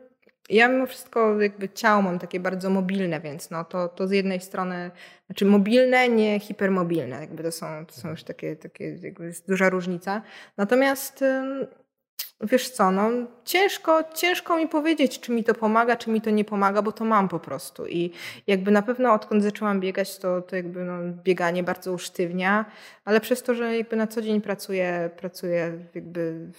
[0.49, 4.41] ja mimo wszystko jakby ciało mam takie bardzo mobilne, więc no to, to z jednej
[4.41, 4.91] strony,
[5.27, 9.69] znaczy mobilne, nie hipermobilne, jakby to są, to są już takie, takie jakby jest duża
[9.71, 10.23] różnica.
[10.57, 11.25] Natomiast
[12.41, 13.11] wiesz co, no
[13.45, 17.05] ciężko, ciężko mi powiedzieć, czy mi to pomaga, czy mi to nie pomaga, bo to
[17.05, 18.11] mam po prostu i
[18.47, 20.93] jakby na pewno odkąd zaczęłam biegać, to, to jakby no,
[21.25, 22.65] bieganie bardzo usztywnia,
[23.05, 26.51] ale przez to, że jakby na co dzień pracuję, pracuję jakby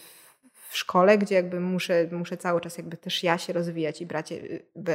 [0.69, 4.33] w szkole, gdzie jakby muszę, muszę cały czas jakby też ja się rozwijać i brać,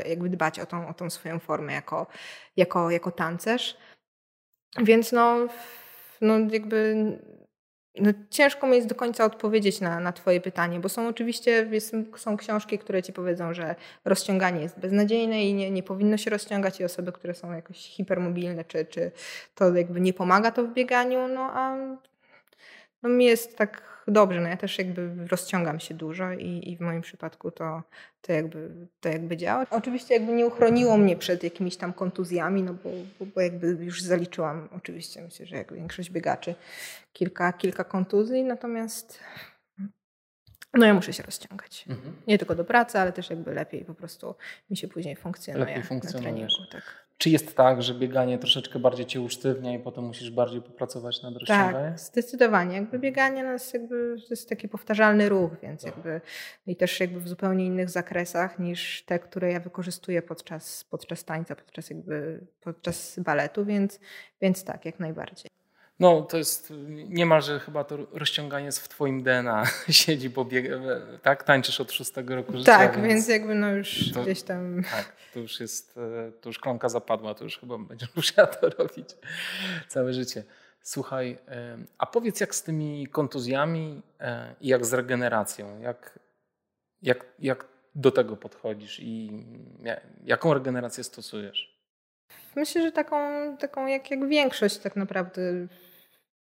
[0.09, 2.07] jakby dbać o tą, o tą swoją formę jako,
[2.57, 3.77] jako, jako tancerz.
[4.83, 5.37] Więc no,
[6.21, 6.97] no jakby
[8.01, 11.93] no ciężko mi jest do końca odpowiedzieć na, na Twoje pytanie, bo są oczywiście jest,
[12.17, 13.75] są książki, które Ci powiedzą, że
[14.05, 18.65] rozciąganie jest beznadziejne i nie, nie powinno się rozciągać i osoby, które są jakoś hipermobilne,
[18.65, 19.11] czy, czy
[19.55, 21.77] to jakby nie pomaga to w bieganiu, no a
[23.05, 24.41] no mi jest tak dobrze.
[24.41, 27.83] No ja też jakby rozciągam się dużo i, i w moim przypadku to,
[28.21, 29.67] to, jakby, to jakby działa.
[29.71, 32.91] Oczywiście jakby nie uchroniło mnie przed jakimiś tam kontuzjami, no bo,
[33.21, 36.55] bo, bo jakby już zaliczyłam oczywiście, myślę, że jak większość biegaczy,
[37.13, 39.21] kilka, kilka kontuzji, natomiast
[40.75, 41.85] no ja muszę się rozciągać.
[41.89, 42.17] Mhm.
[42.27, 44.35] Nie tylko do pracy, ale też jakby lepiej po prostu
[44.71, 46.67] mi się później funkcjonuje lepiej na treningu.
[46.73, 47.04] Tak.
[47.19, 51.35] Czy jest tak, że bieganie troszeczkę bardziej cię usztywnia i potem musisz bardziej popracować nad
[51.35, 51.93] rozciąganiem?
[51.93, 52.77] Tak, zdecydowanie.
[52.77, 55.97] Jakby bieganie nas jakby to jest taki powtarzalny ruch, więc tak.
[55.97, 56.21] jakby
[56.67, 61.57] i też jakby w zupełnie innych zakresach niż te, które ja wykorzystuję podczas, podczas tańca,
[61.57, 64.01] podczas jakby podczas baletu, więc,
[64.41, 65.51] więc tak, jak najbardziej.
[66.05, 66.73] No, to jest
[67.09, 70.67] niemalże chyba to rozciąganie jest w twoim DNA siedzi, bo bieg,
[71.23, 71.45] tak?
[71.45, 72.79] Tańczysz od szóstego roku życia.
[72.79, 74.83] Tak, więc, więc jakby no już to, gdzieś tam...
[74.91, 78.69] Tak, to już jest, e, to już kląka zapadła, to już chyba będziesz musiała to
[78.69, 79.09] robić
[79.89, 80.45] całe życie.
[80.83, 85.81] Słuchaj, e, a powiedz jak z tymi kontuzjami e, i jak z regeneracją?
[85.81, 86.19] Jak,
[87.03, 89.45] jak, jak do tego podchodzisz i
[90.25, 91.75] jaką regenerację stosujesz?
[92.57, 93.17] Myślę, że taką,
[93.57, 95.41] taką jak, jak większość tak naprawdę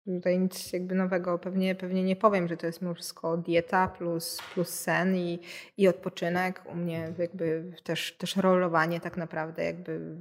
[0.06, 4.42] Tutaj nic jakby nowego pewnie, pewnie nie powiem, że to jest mimo wszystko dieta plus,
[4.54, 5.40] plus sen i,
[5.78, 6.62] i odpoczynek.
[6.66, 10.16] U mnie jakby też, też rolowanie tak naprawdę jakby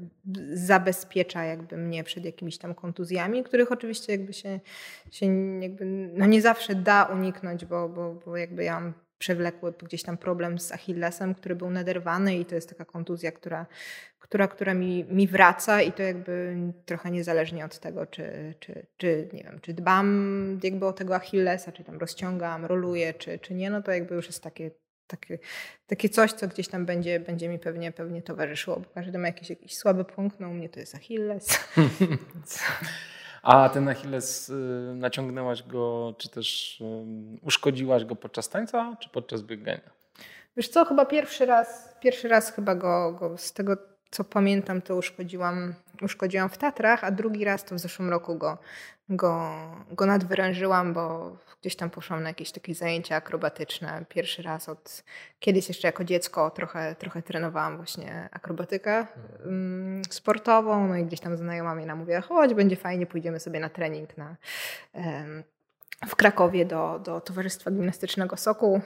[0.52, 4.60] zabezpiecza jakby mnie przed jakimiś tam kontuzjami, których oczywiście jakby się,
[5.10, 5.26] się
[5.60, 10.18] jakby, no nie zawsze da uniknąć, bo, bo, bo jakby ja mam przewlekły gdzieś tam
[10.18, 13.66] problem z Achillesem, który był naderwany i to jest taka kontuzja, która,
[14.18, 19.28] która, która mi, mi wraca i to jakby trochę niezależnie od tego, czy, czy, czy,
[19.32, 23.70] nie wiem, czy dbam jakby o tego Achillesa, czy tam rozciągam, roluję, czy, czy nie,
[23.70, 24.70] no to jakby już jest takie,
[25.06, 25.38] takie,
[25.86, 29.50] takie coś, co gdzieś tam będzie, będzie mi pewnie, pewnie towarzyszyło, bo każdy ma jakiś,
[29.50, 31.48] jakiś słaby punkt, no u mnie to jest Achilles.
[33.42, 34.52] A ten Achilles y,
[34.94, 36.82] naciągnęłaś go, czy też
[37.42, 39.90] uszkodziłaś go podczas tańca, czy podczas biegania?
[40.56, 43.76] Wiesz co, chyba pierwszy raz, pierwszy raz chyba go, go z tego
[44.10, 48.58] co pamiętam, to uszkodziłam, uszkodziłam w Tatrach, a drugi raz to w zeszłym roku go,
[49.08, 49.52] go,
[49.92, 54.04] go nadwyrężyłam, bo gdzieś tam poszłam na jakieś takie zajęcia akrobatyczne.
[54.08, 55.04] Pierwszy raz od
[55.40, 59.06] kiedyś jeszcze jako dziecko trochę, trochę trenowałam właśnie akrobatykę
[59.44, 63.68] um, sportową, no i gdzieś tam znajoma mnie namówiła, chodź, będzie fajnie, pójdziemy sobie na
[63.68, 64.36] trening na,
[64.92, 65.42] um,
[66.06, 68.80] w Krakowie do, do Towarzystwa Gimnastycznego Soku.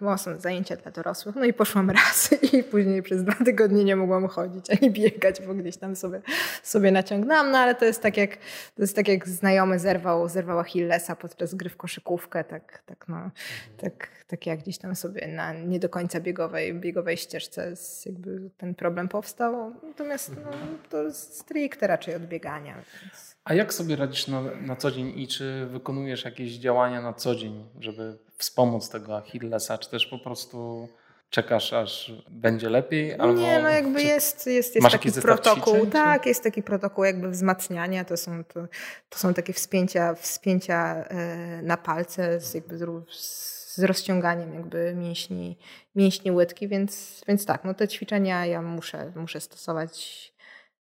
[0.00, 3.96] Była są zajęcia dla dorosłych, no i poszłam raz i później przez dwa tygodnie nie
[3.96, 6.22] mogłam chodzić ani biegać, bo gdzieś tam sobie,
[6.62, 8.36] sobie naciągnęłam, no ale to jest tak jak,
[8.74, 13.30] to jest tak jak znajomy zerwał, zerwał Achillesa podczas gry w koszykówkę, tak, tak, no,
[13.76, 17.74] tak, tak jak gdzieś tam sobie na nie do końca biegowej, biegowej ścieżce
[18.06, 20.50] jakby ten problem powstał, natomiast no,
[20.90, 22.74] to jest stricte raczej od biegania.
[22.74, 23.36] Więc...
[23.44, 27.34] A jak sobie radzisz na, na co dzień i czy wykonujesz jakieś działania na co
[27.34, 30.88] dzień, żeby wspomóc tego Achillesa, czy też po prostu
[31.30, 33.14] czekasz, aż będzie lepiej?
[33.14, 34.06] Albo nie, no jakby czy...
[34.06, 35.74] jest, jest, jest taki protokół.
[35.74, 38.04] Ćwiczeń, tak, jest taki protokół jakby wzmacniania.
[38.04, 38.60] To są, to,
[39.08, 42.78] to są takie wspięcia, wspięcia e, na palce z, jakby
[43.08, 45.58] z rozciąganiem jakby mięśni,
[45.94, 50.32] mięśni łydki, więc, więc tak, no te ćwiczenia ja muszę, muszę stosować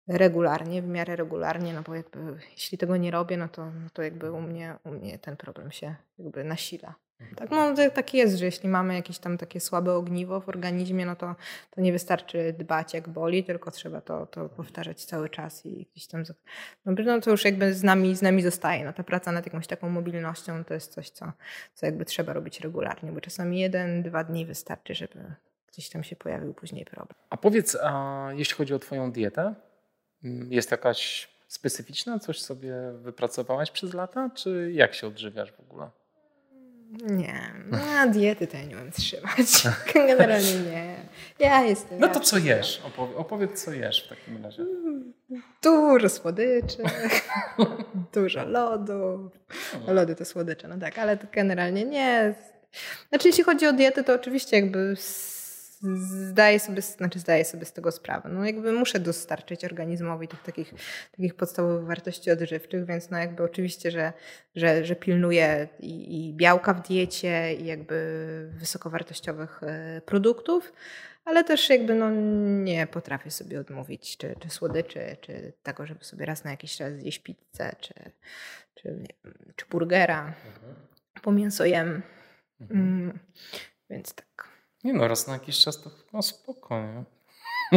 [0.09, 2.19] regularnie, w miarę regularnie, no bo jakby
[2.51, 5.73] jeśli tego nie robię, no to, no to jakby u mnie, u mnie ten problem
[5.73, 6.95] się jakby nasila.
[7.37, 11.17] Tak, no tak jest, że jeśli mamy jakieś tam takie słabe ogniwo w organizmie, no
[11.17, 11.35] to,
[11.71, 16.07] to nie wystarczy dbać jak boli, tylko trzeba to, to powtarzać cały czas i gdzieś
[16.07, 16.25] tam,
[16.87, 18.85] no, no to już jakby z nami, z nami zostaje.
[18.85, 21.33] No ta praca nad jakąś taką mobilnością to jest coś, co,
[21.75, 25.35] co jakby trzeba robić regularnie, bo czasami jeden, dwa dni wystarczy, żeby
[25.69, 27.19] gdzieś tam się pojawił później problem.
[27.31, 29.55] A powiedz, a jeśli chodzi o twoją dietę,
[30.25, 32.19] mm, jest jakaś specyficzna?
[32.19, 34.31] Coś sobie wypracowałaś przez lata?
[34.35, 35.91] Czy jak się odżywiasz w ogóle?
[36.91, 37.53] Nie,
[38.13, 39.47] diety to ja nie mam trzymać.
[39.95, 40.97] Generalnie nie.
[41.39, 41.99] Ja jestem.
[41.99, 42.83] No to co jesz?
[42.87, 44.67] Opowie, opowiedz, co jesz w takim razie.
[45.63, 46.83] Dużo słodyczy,
[48.13, 49.31] dużo lodu.
[49.87, 52.35] Lody to słodycze, no tak, ale generalnie nie.
[53.09, 54.97] Znaczy, jeśli chodzi o dietę, to oczywiście jakby
[56.29, 58.29] zdaję sobie, znaczy zdaję sobie z tego sprawę.
[58.29, 60.75] No jakby muszę dostarczyć organizmowi tych takich,
[61.11, 64.13] takich podstawowych wartości odżywczych, więc no jakby oczywiście, że,
[64.55, 70.73] że, że pilnuję i, i białka w diecie i jakby wysokowartościowych e, produktów,
[71.25, 72.11] ale też jakby no
[72.65, 76.93] nie potrafię sobie odmówić czy, czy słodyczy, czy tego, żeby sobie raz na jakiś czas
[76.93, 77.95] zjeść pizzę, czy,
[78.75, 79.05] czy, wiem,
[79.57, 80.35] czy burgera.
[80.47, 80.75] Mhm.
[81.23, 82.03] Po mięso jem.
[82.61, 82.81] Mhm.
[82.81, 83.19] Mm,
[83.91, 84.54] więc tak.
[84.85, 87.05] Nie no, raz na jakiś czas to no spoko, nie?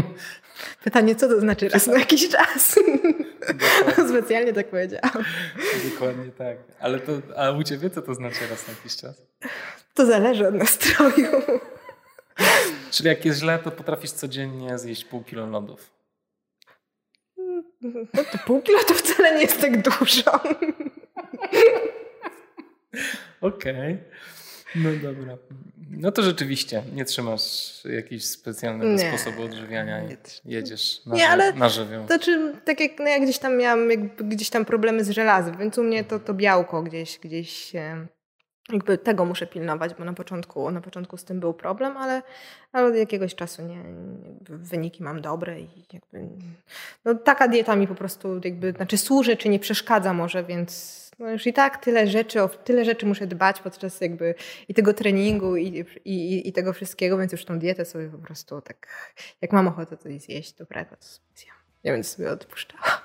[0.83, 2.79] Pytanie, co to znaczy raz na jakiś czas?
[4.09, 5.23] Specjalnie tak powiedziałam.
[5.91, 6.57] Dokładnie tak.
[6.79, 9.21] Ale to, a u ciebie co to znaczy raz na jakiś czas?
[9.93, 11.41] To zależy od nastroju.
[12.91, 15.91] Czyli jak jest źle, to potrafisz codziennie zjeść pół kilo lodów.
[18.13, 20.31] No to pół kilo to wcale nie jest tak dużo.
[23.41, 23.93] Okej.
[23.93, 24.03] Okay.
[24.75, 25.37] No dobra.
[25.89, 31.53] No to rzeczywiście nie trzymasz jakiegoś specjalnego nie, sposobu odżywiania i jedziesz na, nie, ale
[31.53, 32.05] na żywioł.
[32.07, 35.77] To czy, tak jak no ja gdzieś tam miałam gdzieś tam problemy z żelazem, więc
[35.77, 37.73] u mnie to, to białko gdzieś, gdzieś
[38.69, 42.21] jakby tego muszę pilnować, bo na początku, na początku z tym był problem, ale,
[42.71, 43.83] ale od jakiegoś czasu nie,
[44.49, 46.29] wyniki mam dobre i jakby,
[47.05, 51.31] no taka dieta mi po prostu jakby, znaczy służy, czy nie przeszkadza może, więc no
[51.31, 54.35] już i tak tyle rzeczy, o tyle rzeczy muszę dbać podczas jakby
[54.67, 58.61] i tego treningu i, i, i tego wszystkiego, więc już tą dietę sobie po prostu
[58.61, 58.87] tak,
[59.41, 61.27] jak mam ochotę coś zjeść, dobrego, to sobie
[61.83, 63.01] ja będę sobie odpuszczała.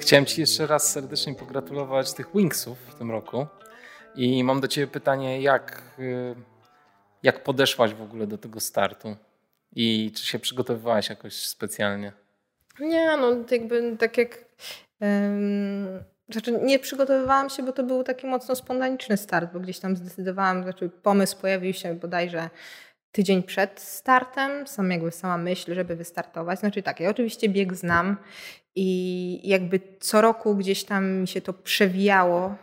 [0.00, 3.46] Chciałem Ci jeszcze raz serdecznie pogratulować tych Wingsów w tym roku.
[4.14, 6.34] I mam do Ciebie pytanie, jak, y,
[7.22, 9.16] jak podeszłaś w ogóle do tego startu?
[9.72, 12.12] I czy się przygotowywałaś jakoś specjalnie?
[12.80, 14.44] Nie, no jakby tak jak.
[15.00, 19.96] Um, znaczy nie przygotowywałam się, bo to był taki mocno spontaniczny start, bo gdzieś tam
[19.96, 22.50] zdecydowałam, znaczy pomysł pojawił się bodajże
[23.12, 26.58] tydzień przed startem, sam jakby sama myśl, żeby wystartować.
[26.58, 28.16] Znaczy tak, ja oczywiście bieg znam
[28.82, 32.54] i jakby co roku gdzieś tam mi się to przewijało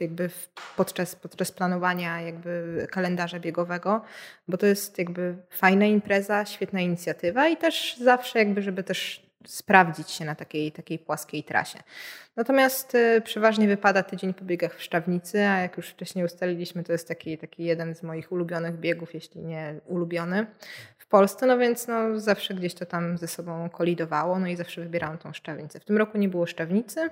[0.00, 0.30] jakby
[0.76, 4.02] podczas, podczas planowania jakby kalendarza biegowego,
[4.48, 10.10] bo to jest jakby fajna impreza, świetna inicjatywa i też zawsze jakby, żeby też sprawdzić
[10.10, 11.78] się na takiej, takiej płaskiej trasie.
[12.36, 16.92] Natomiast y, przeważnie wypada tydzień po biegach w Szczawnicy, a jak już wcześniej ustaliliśmy, to
[16.92, 20.46] jest taki, taki jeden z moich ulubionych biegów, jeśli nie ulubiony
[21.14, 25.18] Polsce, no więc no, zawsze gdzieś to tam ze sobą kolidowało, no i zawsze wybierałam
[25.18, 25.80] tą Szczawnicę.
[25.80, 27.10] W tym roku nie było Szczawnicy,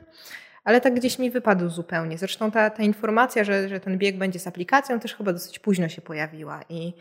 [0.64, 2.18] ale tak gdzieś mi wypadł zupełnie.
[2.18, 5.88] Zresztą ta, ta informacja, że, że ten bieg będzie z aplikacją, też chyba dosyć późno
[5.88, 6.92] się pojawiła i,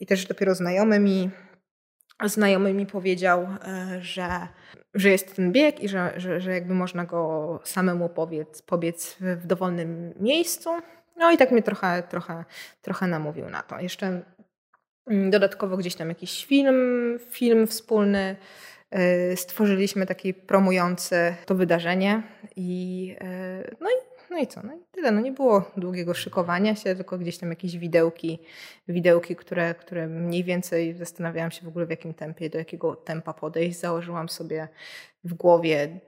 [0.00, 1.30] i też dopiero znajomy mi,
[2.24, 4.48] znajomy mi powiedział, e, że
[4.94, 9.46] że jest ten bieg i że, że, że jakby można go samemu pobiec, pobiec w,
[9.46, 10.70] dowolnym miejscu.
[11.16, 12.44] No i tak mnie trochę, trochę,
[12.82, 13.80] trochę namówił na to.
[13.80, 14.22] Jeszcze
[15.06, 18.36] dodatkowo gdzieś tam jakiś film, film wspólny
[19.32, 22.22] y, stworzyliśmy taki promujący to wydarzenie
[22.56, 24.62] i y, no i no i co?
[24.62, 25.10] No i tyle.
[25.10, 28.38] No nie było długiego szykowania się, tylko gdzieś tam jakieś widełki,
[28.88, 33.34] widełki które, które mniej więcej zastanawiałam się w ogóle w jakim tempie, do jakiego tempa
[33.34, 33.78] podejść.
[33.78, 34.68] Założyłam sobie
[35.24, 36.00] w głowie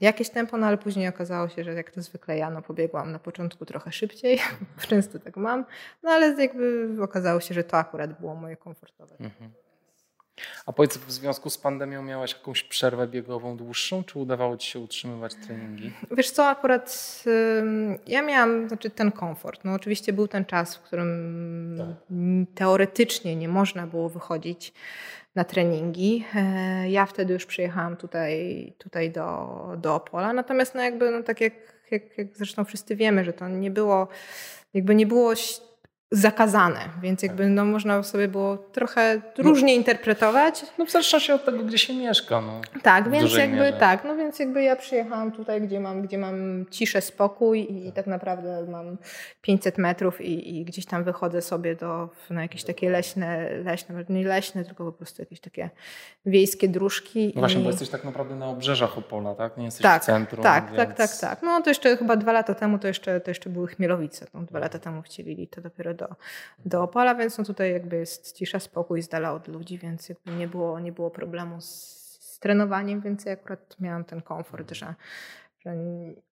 [0.00, 3.18] jakieś tempo, no ale później okazało się, że jak to zwykle ja, no pobiegłam na
[3.18, 4.38] początku trochę szybciej,
[4.88, 5.64] często tak mam,
[6.02, 9.16] no ale jakby okazało się, że to akurat było moje komfortowe.
[9.20, 9.50] Mhm.
[10.66, 14.78] A powiedz, w związku z pandemią miałaś jakąś przerwę biegową dłuższą, czy udawało Ci się
[14.78, 15.92] utrzymywać treningi?
[16.10, 17.62] Wiesz co, akurat y,
[18.06, 19.64] ja miałam znaczy, ten komfort.
[19.64, 21.86] No, oczywiście był ten czas, w którym tak.
[22.54, 24.72] teoretycznie nie można było wychodzić
[25.38, 26.24] na treningi.
[26.34, 31.40] E, ja wtedy już przyjechałam tutaj, tutaj do, do Opola, natomiast no jakby, no tak
[31.40, 31.52] jak,
[31.90, 34.08] jak, jak zresztą wszyscy wiemy, że to nie było,
[34.74, 35.34] jakby nie było
[36.10, 39.44] zakazane, więc jakby no, można sobie było trochę no.
[39.44, 40.66] różnie interpretować.
[40.78, 42.40] No w zależności od tego, gdzie się mieszka.
[42.40, 43.72] No, tak, więc jakby mierze.
[43.72, 47.94] tak, no więc jakby ja przyjechałam tutaj, gdzie mam, gdzie mam ciszę, spokój i tak,
[47.94, 48.98] tak naprawdę mam
[49.42, 54.24] 500 metrów i, i, gdzieś tam wychodzę sobie do, na jakieś takie leśne, leśne, nie
[54.24, 55.70] leśne, tylko po prostu jakieś takie
[56.26, 57.32] wiejskie dróżki.
[57.34, 57.64] No właśnie, i...
[57.64, 59.56] bo jesteś tak naprawdę na obrzeżach Opola, tak?
[59.56, 60.42] Nie jesteś tak, w centrum.
[60.42, 60.76] Tak, więc...
[60.76, 61.42] tak, tak, tak.
[61.42, 64.26] No to jeszcze chyba dwa lata temu to jeszcze, to jeszcze były Chmielowice.
[64.34, 66.08] No, dwa lata temu wcielili to dopiero do,
[66.64, 70.32] do Opola, więc no tutaj jakby jest cisza, spokój z dala od ludzi, więc jakby
[70.32, 71.68] nie było, nie było problemu z,
[72.20, 74.94] z trenowaniem, więc ja akurat miałam ten komfort, że,
[75.60, 75.74] że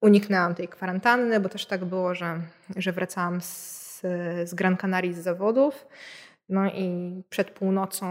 [0.01, 2.41] uniknęłam tej kwarantanny, bo też tak było, że,
[2.77, 4.01] że wracałam z,
[4.45, 5.87] z Gran Canaria z zawodów,
[6.49, 8.07] no i przed północą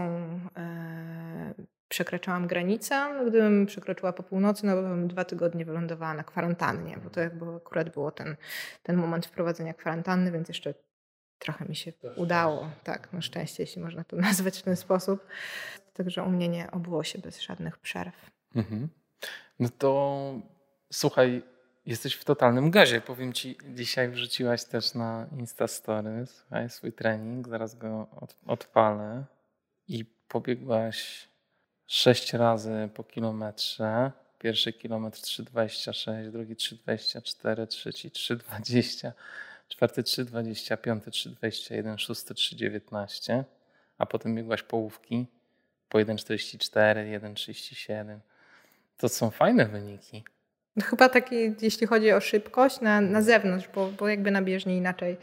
[0.56, 1.54] e,
[1.88, 3.14] przekraczałam granicę.
[3.14, 7.56] No, gdybym przekroczyła po północy, no bym dwa tygodnie wylądowała na kwarantannie, bo to jakby
[7.56, 8.36] akurat było ten,
[8.82, 10.74] ten moment wprowadzenia kwarantanny, więc jeszcze
[11.38, 12.70] trochę mi się udało.
[12.84, 15.26] Tak, na szczęście, jeśli można to nazwać w ten sposób.
[15.94, 18.30] Także u mnie nie obyło się bez żadnych przerw.
[18.54, 18.88] Mhm.
[19.58, 20.32] No to
[20.92, 21.42] słuchaj,
[21.86, 23.00] jesteś w totalnym gazie.
[23.00, 29.24] Powiem ci, dzisiaj wrzuciłaś też na Instastory słuchaj, swój trening, zaraz go od, odpalę
[29.88, 31.28] i pobiegłaś
[31.86, 34.12] sześć razy po kilometrze.
[34.38, 39.12] Pierwszy kilometr 3,26, drugi 3,24, trzeci 3,20
[39.68, 43.44] czwarty 3,20, piąty 3,21, szósty 3,19,
[43.98, 45.26] a potem biegłaś połówki
[45.88, 48.18] po 1,44, 1,37.
[48.96, 50.24] To są fajne wyniki.
[50.84, 55.16] Chyba taki, jeśli chodzi o szybkość na, na zewnątrz, bo, bo jakby na bieżni inaczej,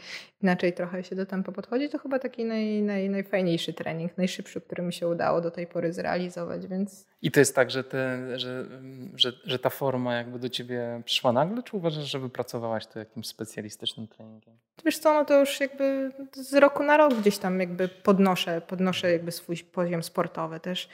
[0.44, 4.82] inaczej trochę się do tempa podchodzi, to chyba taki naj, naj, najfajniejszy trening, najszybszy, który
[4.82, 7.06] mi się udało do tej pory zrealizować, więc...
[7.22, 11.02] I to jest tak, że, te, że, mm, że, że ta forma jakby do ciebie
[11.04, 14.54] przyszła nagle, czy uważasz, że wypracowałaś to jakimś specjalistycznym treningiem?
[14.84, 19.12] Wiesz co, no to już jakby z roku na rok gdzieś tam jakby podnoszę, podnoszę
[19.12, 20.88] jakby swój poziom sportowy też.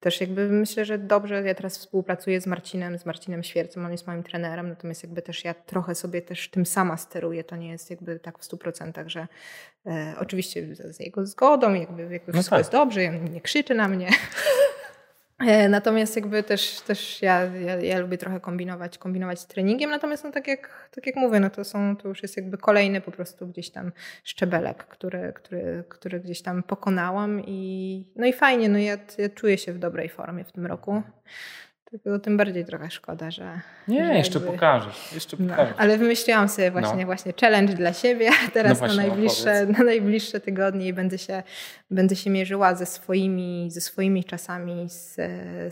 [0.00, 4.06] Też jakby myślę, że dobrze, ja teraz współpracuję z Marcinem, z Marcinem Świercem, on jest
[4.06, 7.90] moim trenerem, natomiast jakby też ja trochę sobie też tym sama steruję, to nie jest
[7.90, 9.26] jakby tak w 100% Także
[9.86, 12.58] e, oczywiście z jego zgodą, jakby, jakby no tak.
[12.58, 14.08] jest dobrze, nie krzyczy na mnie.
[15.38, 20.24] E, natomiast jakby też, też ja, ja, ja, lubię trochę kombinować, kombinować z treningiem, natomiast
[20.24, 23.10] no tak, jak, tak jak mówię, no to, są, to już jest jakby kolejny po
[23.10, 23.92] prostu gdzieś tam
[24.24, 29.58] szczebelek, który, który, który gdzieś tam pokonałam i no i fajnie, no ja, ja czuję
[29.58, 31.02] się w dobrej formie w tym roku.
[31.90, 33.60] Tylko tym bardziej trochę szkoda, że.
[33.88, 34.52] Nie, że jeszcze jakby...
[34.52, 35.12] pokażesz.
[35.12, 35.74] Jeszcze no, pokażesz.
[35.78, 37.06] ale wymyśliłam sobie właśnie, no.
[37.06, 41.42] właśnie challenge dla siebie teraz no na, najbliższe, na najbliższe tygodnie i będę się,
[41.90, 45.14] będę się mierzyła ze swoimi, ze swoimi czasami z,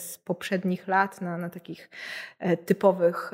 [0.03, 1.91] z poprzednich lat na, na takich
[2.39, 3.33] e, typowych,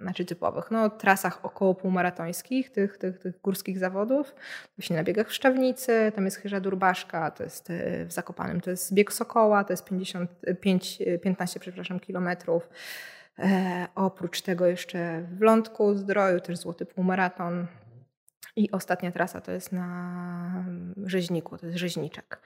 [0.00, 4.34] znaczy typowych, no, trasach około półmaratońskich, tych, tych, tych górskich zawodów.
[4.78, 8.70] Właśnie na biegach w Szczawnicy, tam jest Chyża Durbaszka, to jest e, w Zakopanym, to
[8.70, 12.68] jest bieg Sokoła, to jest 55, 15, przepraszam, kilometrów.
[13.38, 17.66] E, oprócz tego jeszcze w Lądku Zdroju, też złoty półmaraton.
[18.56, 20.64] I ostatnia trasa to jest na
[21.04, 22.40] rzeźniku, to jest rzeźniczek.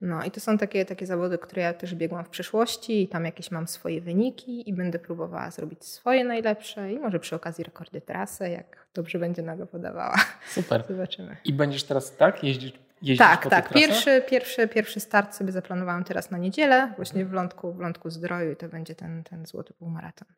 [0.00, 3.24] No i to są takie, takie zawody, które ja też biegłam w przeszłości i tam
[3.24, 8.00] jakieś mam swoje wyniki i będę próbowała zrobić swoje najlepsze i może przy okazji rekordy
[8.00, 10.16] trasy, jak dobrze będzie noga podawała.
[10.48, 10.84] Super.
[10.88, 11.36] Zobaczymy.
[11.44, 13.72] I będziesz teraz tak jeździć Jeździsz tak, tak.
[13.72, 18.52] Pierwszy, pierwszy, pierwszy start sobie zaplanowałam teraz na niedzielę, właśnie w Lądku, w Lądku Zdroju
[18.52, 20.28] i to będzie ten, ten złoty półmaraton.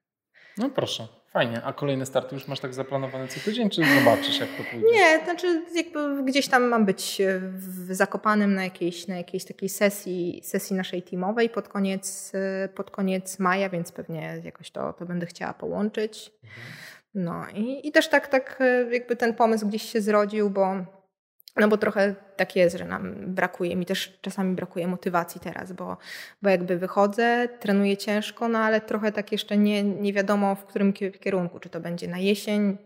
[0.58, 1.62] No proszę, fajnie.
[1.62, 4.86] A kolejne starty już masz tak zaplanowane co tydzień, czy zobaczysz jak to pójdzie?
[4.92, 10.40] Nie, znaczy jakby gdzieś tam mam być w Zakopanym na jakiejś, na jakiejś takiej sesji,
[10.44, 12.32] sesji naszej teamowej pod koniec,
[12.74, 16.32] pod koniec maja, więc pewnie jakoś to, to będę chciała połączyć.
[16.44, 16.62] Mhm.
[17.14, 20.95] No i, i też tak, tak jakby ten pomysł gdzieś się zrodził, bo
[21.61, 25.96] no bo trochę tak jest, że nam brakuje, mi też czasami brakuje motywacji teraz, bo,
[26.42, 30.92] bo jakby wychodzę, trenuję ciężko, no ale trochę tak jeszcze nie, nie wiadomo w którym
[30.92, 32.76] kierunku, czy to będzie na jesień,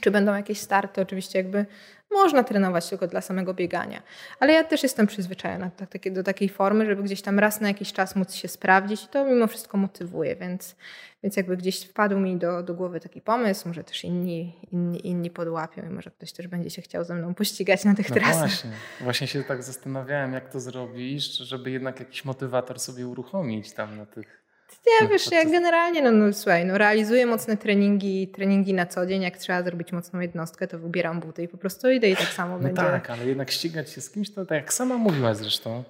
[0.00, 1.00] czy będą jakieś starty.
[1.00, 1.66] Oczywiście jakby
[2.10, 4.02] można trenować tylko dla samego biegania.
[4.40, 7.92] Ale ja też jestem przyzwyczajona do, do takiej formy, żeby gdzieś tam raz na jakiś
[7.92, 10.76] czas móc się sprawdzić i to mimo wszystko motywuje, więc,
[11.22, 15.30] więc jakby gdzieś wpadł mi do, do głowy taki pomysł, może też inni, inni, inni
[15.30, 18.38] podłapią i może ktoś też będzie się chciał ze mną pościgać na tych no trasach.
[18.38, 18.70] Właśnie.
[19.00, 24.06] właśnie się tak zastanawiałem, jak to zrobisz, żeby jednak jakiś motywator sobie uruchomić tam na
[24.06, 24.39] tych
[24.86, 29.22] nie, wiesz, ja generalnie, no, no słuchaj, no, realizuję mocne treningi, treningi na co dzień.
[29.22, 32.56] Jak trzeba zrobić mocną jednostkę, to wybieram buty i po prostu idę i tak samo
[32.56, 32.82] no będzie.
[32.82, 35.84] tak, ale jednak ścigać się z kimś, to tak jak sama mówiłaś zresztą.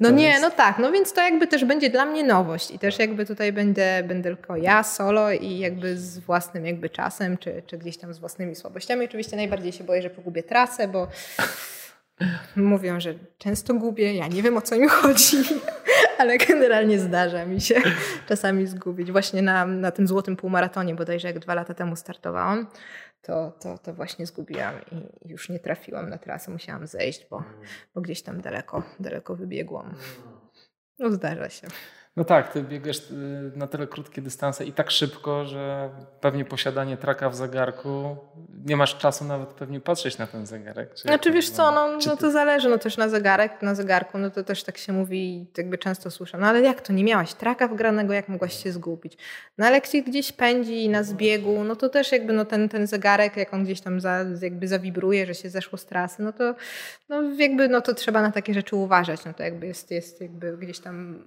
[0.00, 0.42] No nie, jest...
[0.42, 3.52] no tak, no więc to jakby też będzie dla mnie nowość i też jakby tutaj
[3.52, 8.14] będę, będę tylko ja solo i jakby z własnym jakby czasem, czy, czy gdzieś tam
[8.14, 9.04] z własnymi słabościami.
[9.04, 11.08] Oczywiście najbardziej się boję, że pogubię trasę, bo
[12.56, 15.36] mówią, że często gubię, ja nie wiem o co im chodzi
[16.20, 17.74] ale generalnie zdarza mi się
[18.28, 19.12] czasami zgubić.
[19.12, 22.66] Właśnie na, na tym złotym półmaratonie, bodajże jak dwa lata temu startowałam,
[23.22, 27.44] to, to, to właśnie zgubiłam i już nie trafiłam na trasę, musiałam zejść, bo,
[27.94, 29.94] bo gdzieś tam daleko, daleko wybiegłam.
[30.98, 31.66] No zdarza się.
[32.16, 35.90] No tak, ty biegasz y, na tyle krótkie dystanse i tak szybko, że
[36.20, 38.16] pewnie posiadanie traka w zegarku,
[38.64, 40.94] nie masz czasu nawet pewnie patrzeć na ten zegarek.
[40.94, 44.30] Czy znaczy wiesz co, no, no to zależy, no też na zegarek, na zegarku, no
[44.30, 47.68] to też tak się mówi, jakby często słyszę, no ale jak to, nie miałaś traka
[47.68, 49.16] wgranego, jak mogłaś się zgubić?
[49.58, 52.86] No ale jak się gdzieś pędzi na zbiegu, no to też jakby no ten, ten
[52.86, 56.54] zegarek, jak on gdzieś tam za, jakby zawibruje, że się zeszło z trasy, no to
[57.08, 60.56] no jakby no to trzeba na takie rzeczy uważać, no to jakby jest, jest jakby
[60.56, 61.24] gdzieś tam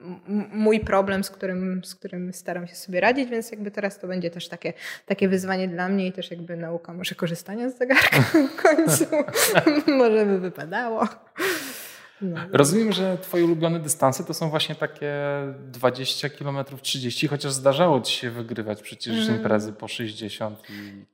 [0.51, 4.29] mój problem, z którym, z którym staram się sobie radzić, więc jakby teraz to będzie
[4.29, 4.73] też takie,
[5.05, 8.21] takie wyzwanie dla mnie i też jakby nauka może korzystania z zegarka
[8.57, 9.05] w końcu.
[9.99, 11.07] może by wypadało.
[12.21, 12.39] No.
[12.51, 15.13] Rozumiem, że twoje ulubione dystanse to są właśnie takie
[15.57, 19.35] 20 km, 30, chociaż zdarzało ci się wygrywać przecież mm.
[19.35, 20.59] imprezy po 60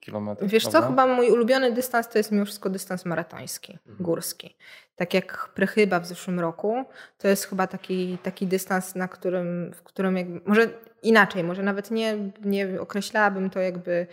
[0.06, 0.30] km.
[0.42, 0.82] Wiesz prawda?
[0.82, 3.98] co, chyba mój ulubiony dystans to jest mimo wszystko dystans maratoński, mm.
[4.00, 4.56] górski.
[4.96, 6.86] Tak jak Prechyba w zeszłym roku,
[7.18, 10.70] to jest chyba taki, taki dystans, na którym, w którym jakby, może
[11.04, 14.08] inaczej, może nawet nie, nie określałabym to jakby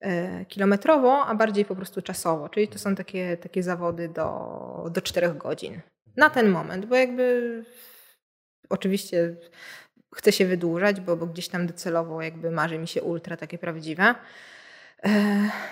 [0.00, 2.48] e, kilometrowo, a bardziej po prostu czasowo.
[2.48, 5.80] Czyli to są takie, takie zawody do, do 4 godzin
[6.16, 7.64] na ten moment, bo jakby
[8.70, 9.36] oczywiście
[10.14, 14.14] chcę się wydłużać, bo, bo gdzieś tam docelowo jakby marzy mi się ultra takie prawdziwe.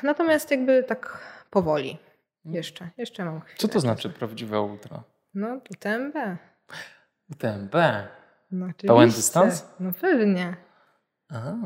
[0.02, 1.18] Natomiast jakby tak
[1.50, 1.98] powoli
[2.44, 2.56] mm.
[2.56, 3.58] jeszcze, jeszcze mam chwilę.
[3.58, 5.02] Co to znaczy prawdziwe ultra?
[5.34, 6.14] No UTMB.
[7.30, 7.74] UTMB?
[8.50, 8.88] No, oczywiście.
[8.88, 9.66] Pełen dystans?
[9.80, 10.56] No pewnie.
[11.28, 11.56] Aha.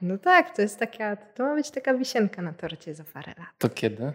[0.00, 3.48] No tak, to jest taka, to ma być taka wisienka na torcie za parę lat.
[3.58, 4.12] To kiedy?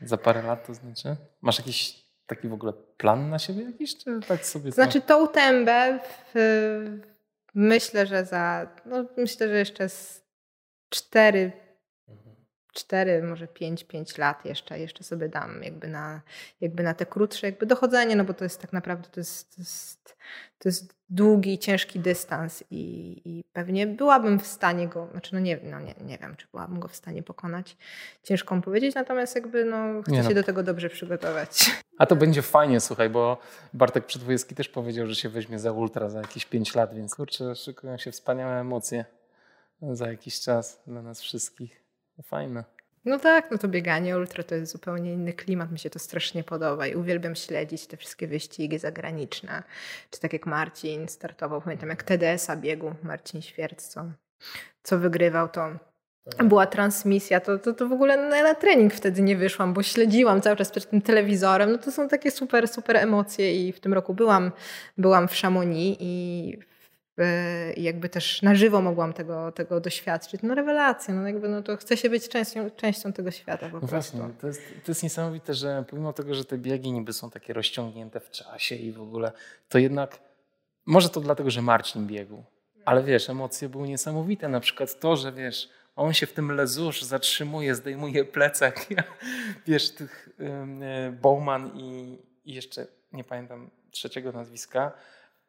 [0.00, 1.16] Za parę lat to znaczy?
[1.40, 4.72] Masz jakiś taki w ogóle plan na siebie jakiś, czy tak sobie...
[4.72, 5.98] Znaczy tą tębę
[6.34, 7.00] w,
[7.54, 10.24] myślę, że za, no myślę, że jeszcze z
[10.88, 11.52] cztery,
[12.68, 12.74] mhm.
[12.74, 16.20] cztery, może pięć, pięć lat jeszcze, jeszcze sobie dam jakby na,
[16.60, 19.62] jakby na te krótsze jakby dochodzenie, no bo to jest tak naprawdę, to jest, to
[19.62, 20.16] jest,
[20.58, 25.58] to jest długi, ciężki dystans i, i pewnie byłabym w stanie go, znaczy no nie,
[25.62, 27.76] no nie, nie wiem, czy byłabym go w stanie pokonać.
[28.22, 30.34] Ciężko mi powiedzieć, natomiast jakby no, chcę nie się no.
[30.34, 31.70] do tego dobrze przygotować.
[31.98, 33.38] A to będzie fajnie, słuchaj, bo
[33.74, 37.56] Bartek Przedwojewski też powiedział, że się weźmie za ultra za jakieś 5 lat, więc kurczę,
[37.56, 39.04] szykują się wspaniałe emocje
[39.82, 41.87] za jakiś czas dla nas wszystkich.
[42.22, 42.64] Fajne.
[43.04, 45.72] No tak, no to bieganie ultra to jest zupełnie inny klimat.
[45.72, 49.62] Mi się to strasznie podoba i uwielbiam śledzić te wszystkie wyścigi zagraniczne.
[50.10, 54.04] Czy tak jak Marcin startował, pamiętam jak TDS-a biegł, Marcin Świerc, co,
[54.82, 55.70] co wygrywał, to
[56.44, 60.40] była transmisja, to, to, to w ogóle na, na, trening wtedy nie wyszłam, bo śledziłam
[60.40, 61.72] cały czas przed tym telewizorem.
[61.72, 64.52] No to są takie super, super emocje i w tym roku byłam,
[64.98, 66.58] byłam w Chamonix i
[67.76, 70.42] i jakby też na żywo mogłam tego, tego doświadczyć.
[70.42, 73.86] No rewelacja, no jakby no to chcę się być częścią, częścią tego świata po no
[73.86, 77.52] Właśnie, to jest, to jest niesamowite, że pomimo tego, że te biegi niby są takie
[77.52, 79.32] rozciągnięte w czasie i w ogóle,
[79.68, 80.18] to jednak,
[80.86, 82.42] może to dlatego, że Marcin biegł,
[82.84, 84.48] ale wiesz, emocje były niesamowite.
[84.48, 88.86] Na przykład to, że wiesz, on się w tym lezusz zatrzymuje, zdejmuje plecak.
[89.66, 90.28] wiesz, tych
[91.08, 94.92] y, Bowman i, i jeszcze nie pamiętam trzeciego nazwiska,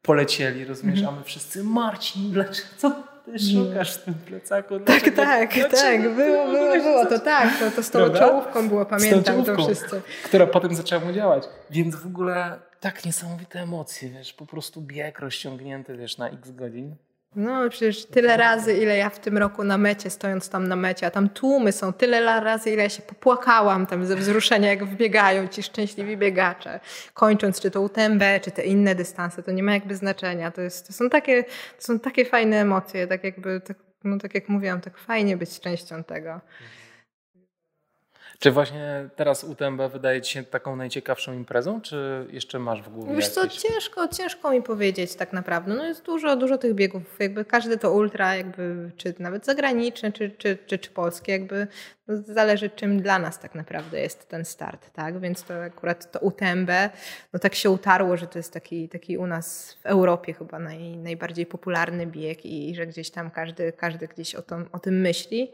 [0.02, 1.16] polecieli, rozumiesz, mhm.
[1.16, 2.92] a my wszyscy, Marcin, dlaczego, co
[3.26, 4.80] ty szukasz w tym plecaku?
[4.80, 8.20] Dlaczego, tak, tak, tak, było, było, było, to tak, to, to z tą Prawda?
[8.20, 10.02] czołówką było, pamiętam czołówką, to wszyscy.
[10.24, 15.20] Która potem zaczęła mu działać, więc w ogóle tak niesamowite emocje, wiesz, po prostu bieg
[15.20, 16.96] rozciągnięty, wiesz, na x godzin.
[17.36, 21.08] No przecież tyle razy, ile ja w tym roku na mecie, stojąc tam na mecie,
[21.08, 25.48] a tam tłumy są, tyle razy, ile ja się popłakałam tam ze wzruszenia, jak wbiegają
[25.48, 26.80] ci szczęśliwi biegacze.
[27.14, 30.52] Kończąc czy to UTMB, czy te inne dystanse, to nie ma jakby znaczenia.
[30.52, 34.36] To, jest, to, są, takie, to są takie fajne emocje, tak jakby, tak, no tak
[34.36, 36.42] jak mówiłam, tak fajnie być częścią tego.
[38.40, 43.16] Czy właśnie teraz UTMB wydaje Ci się taką najciekawszą imprezą, czy jeszcze masz w głowie
[43.16, 43.62] Wiesz co, jakieś?
[43.62, 45.74] ciężko, ciężko mi powiedzieć tak naprawdę.
[45.76, 47.20] No jest dużo, dużo tych biegów.
[47.20, 51.68] Jakby każdy to ultra, jakby, czy nawet zagraniczne, czy, czy, czy, czy polskie, jakby
[52.08, 55.20] no zależy czym dla nas tak naprawdę jest ten start, tak?
[55.20, 56.70] Więc to akurat to UTMB,
[57.34, 60.98] no tak się utarło, że to jest taki, taki u nas w Europie chyba naj,
[60.98, 65.52] najbardziej popularny bieg i, i że gdzieś tam każdy, każdy gdzieś o, o tym myśli.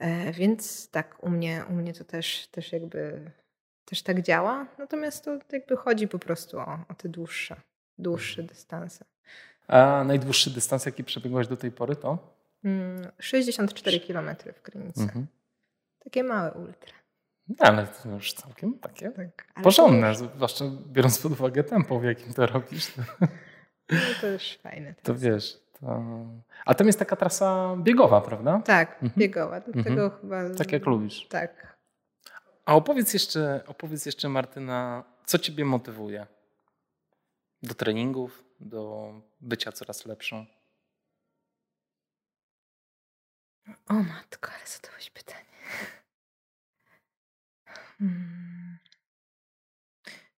[0.00, 3.30] E, więc tak, u mnie, u mnie to też, też jakby
[3.84, 4.66] też tak działa.
[4.78, 7.56] Natomiast to jakby chodzi po prostu o, o te dłuższe,
[7.98, 9.04] dłuższe dystanse.
[9.68, 12.18] A najdłuższy dystans, jaki przebiegłaś do tej pory, to?
[12.64, 15.00] Mm, 64 km w Krynicy.
[15.00, 15.26] Mhm.
[15.98, 16.92] Takie małe ultra.
[17.48, 22.34] No, ale to już całkiem takie Tak, porządne, zwłaszcza biorąc pod uwagę tempo, w jakim
[22.34, 22.92] to robisz.
[23.90, 24.94] No, to już fajne.
[25.02, 25.60] to wiesz.
[25.80, 26.02] To...
[26.66, 28.62] A tam jest taka trasa biegowa, prawda?
[28.64, 29.12] Tak, Mhm.
[29.18, 29.60] biegowa.
[29.60, 30.20] Dlatego Mhm.
[30.20, 30.54] chyba.
[30.58, 31.26] Tak jak lubisz.
[31.28, 31.76] Tak.
[32.64, 36.26] A opowiedz jeszcze, opowiedz jeszcze Martyna, co ciebie motywuje
[37.62, 40.46] do treningów, do bycia coraz lepszą?
[43.88, 45.44] O matko, ale zadałeś pytanie.
[47.98, 48.78] Hmm.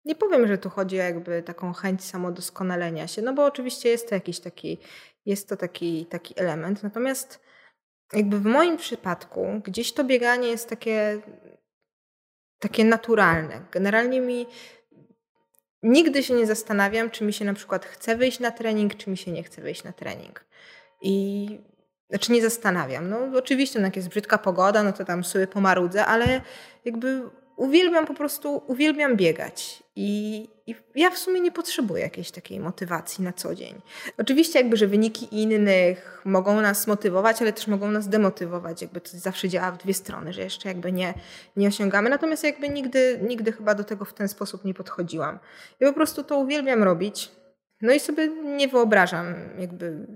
[0.05, 4.09] Nie powiem, że tu chodzi o jakby taką chęć samodoskonalenia się, no bo oczywiście jest
[4.09, 4.77] to jakiś taki,
[5.25, 6.83] jest to taki, taki element.
[6.83, 7.39] Natomiast
[8.13, 11.21] jakby w moim przypadku gdzieś to bieganie jest takie,
[12.59, 13.65] takie naturalne.
[13.71, 14.47] Generalnie mi
[15.83, 19.17] nigdy się nie zastanawiam, czy mi się na przykład chce wyjść na trening, czy mi
[19.17, 20.45] się nie chce wyjść na trening.
[21.01, 21.47] I
[22.09, 23.09] znaczy nie zastanawiam.
[23.09, 26.41] No oczywiście, no, jak jest brzydka pogoda, no to tam sobie pomarudzę, ale
[26.85, 27.29] jakby
[27.61, 29.83] uwielbiam po prostu, uwielbiam biegać.
[29.95, 33.81] I, I ja w sumie nie potrzebuję jakiejś takiej motywacji na co dzień.
[34.17, 38.81] Oczywiście jakby, że wyniki innych mogą nas motywować, ale też mogą nas demotywować.
[38.81, 41.13] Jakby to zawsze działa w dwie strony, że jeszcze jakby nie,
[41.55, 42.09] nie osiągamy.
[42.09, 45.39] Natomiast jakby nigdy, nigdy chyba do tego w ten sposób nie podchodziłam.
[45.79, 47.31] Ja po prostu to uwielbiam robić.
[47.81, 49.25] No i sobie nie wyobrażam
[49.59, 50.07] jakby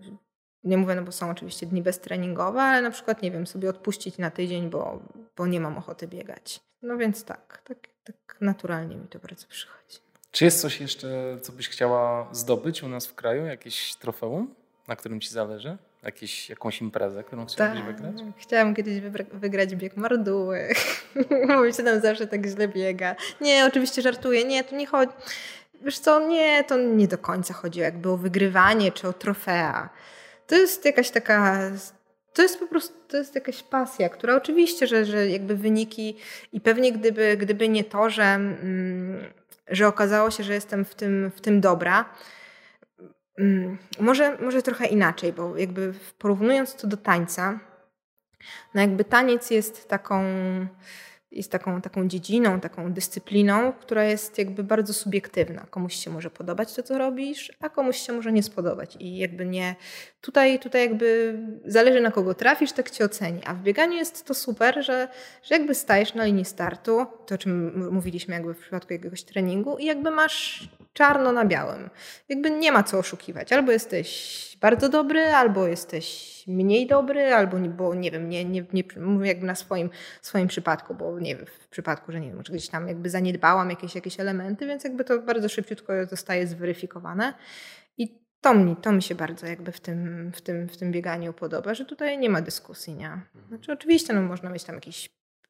[0.64, 4.18] nie mówię, no bo są oczywiście dni beztreningowe, ale na przykład, nie wiem, sobie odpuścić
[4.18, 5.00] na tydzień, bo,
[5.38, 6.62] bo nie mam ochoty biegać.
[6.86, 9.98] No więc tak, tak, tak naturalnie mi to bardzo przychodzi.
[10.32, 13.46] Czy jest coś jeszcze, co byś chciała zdobyć u nas w kraju?
[13.46, 14.56] Jakieś trofeum,
[14.88, 15.78] na którym ci zależy?
[16.04, 18.16] Jakieś, jakąś imprezę, którą chciałabyś Tak, wygrać?
[18.38, 19.02] Chciałam kiedyś
[19.34, 20.70] wygrać bieg marduły.
[21.58, 23.16] Mówi się tam zawsze tak źle biega.
[23.42, 24.44] Nie, oczywiście żartuję.
[24.44, 25.14] Nie, to nie chodzi...
[25.82, 29.90] Wiesz co, nie, to nie do końca chodzi jakby o wygrywanie czy o trofea.
[30.48, 31.62] To jest jakaś taka
[32.36, 36.18] to jest po prostu to jest jakaś pasja, która oczywiście, że, że jakby wyniki
[36.54, 39.24] i pewnie gdyby, gdyby nie to, że, mm,
[39.68, 42.06] że okazało się, że jestem w tym, w tym dobra,
[43.38, 47.60] mm, może, może trochę inaczej, bo jakby porównując to do tańca,
[48.74, 50.24] no jakby taniec jest taką
[51.36, 55.66] jest taką, taką dziedziną, taką dyscypliną, która jest jakby bardzo subiektywna.
[55.70, 58.98] Komuś się może podobać to, co robisz, a komuś się może nie spodobać.
[59.00, 59.76] I jakby nie,
[60.22, 63.42] tutaj, tutaj jakby zależy na kogo trafisz, tak cię oceni.
[63.46, 65.08] A w bieganiu jest to super, że,
[65.44, 69.78] że jakby stajesz na linii startu, to o czym mówiliśmy jakby w przypadku jakiegoś treningu
[69.78, 71.90] i jakby masz czarno na białym.
[72.30, 73.54] Jakby nie ma co oszukiwać.
[73.54, 78.84] Albo jesteś bardzo dobry, albo jesteś mniej dobry, albo bo nie wiem, nie, nie, nie
[78.98, 79.90] mówię jakby na swoim,
[80.22, 83.96] swoim przypadku, bo nie wiem, w przypadku, że nie wiem, gdzieś tam jakby zaniedbałam jakieś,
[83.96, 87.34] jakieś elementy, więc jakby to bardzo szybciutko zostaje zweryfikowane.
[87.98, 91.34] I to mi, to mi się bardzo jakby w tym, w, tym, w tym bieganiu
[91.34, 93.22] podoba, że tutaj nie ma dyskusji, nie?
[93.48, 95.10] Znaczy oczywiście no, można mieć tam jakiś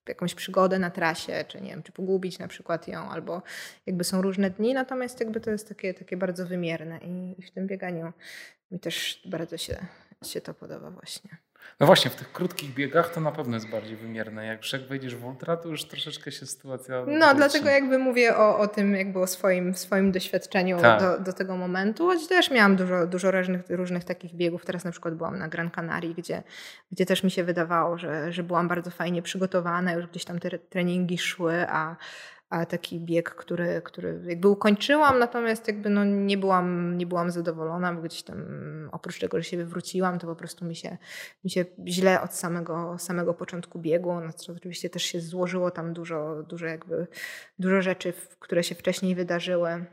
[0.10, 3.42] jakąś przygodę na trasie, czy nie wiem, czy pogubić na przykład ją, albo
[3.86, 7.52] jakby są różne dni, natomiast jakby to jest takie, takie bardzo wymierne i, i w
[7.52, 8.14] tym bieganiu
[8.72, 9.86] mi też bardzo się,
[10.24, 11.38] się to podoba właśnie.
[11.80, 14.46] No właśnie, w tych krótkich biegach to na pewno jest bardziej wymierne.
[14.46, 17.06] Jak jak wejdziesz w ultra, to już troszeczkę się sytuacja...
[17.08, 21.00] No, dlatego jakby mówię o, o tym jakby o swoim, swoim doświadczeniu Tak.
[21.00, 24.66] do, do tego momentu, choć też miałam dużo, dużo różnych, różnych takich biegów.
[24.66, 26.44] Teraz na przykład byłam na Gran Canaria, gdzie,
[26.92, 30.60] gdzie też mi się wydawało, że, że byłam bardzo fajnie przygotowana, już gdzieś tam te
[30.60, 31.96] treningi szły, a,
[32.56, 37.94] a taki bieg, który, który jakby ukończyłam, natomiast jakby no nie, byłam, nie byłam zadowolona,
[37.94, 38.38] bo gdzieś tam
[38.92, 40.98] oprócz tego, że się wywróciłam, to po prostu mi się,
[41.44, 45.94] mi się źle od samego, samego początku biegło, no co oczywiście też się złożyło tam
[45.94, 47.08] dużo, dużo jakby,
[47.60, 49.86] dużo rzeczy, które się wcześniej wydarzyły.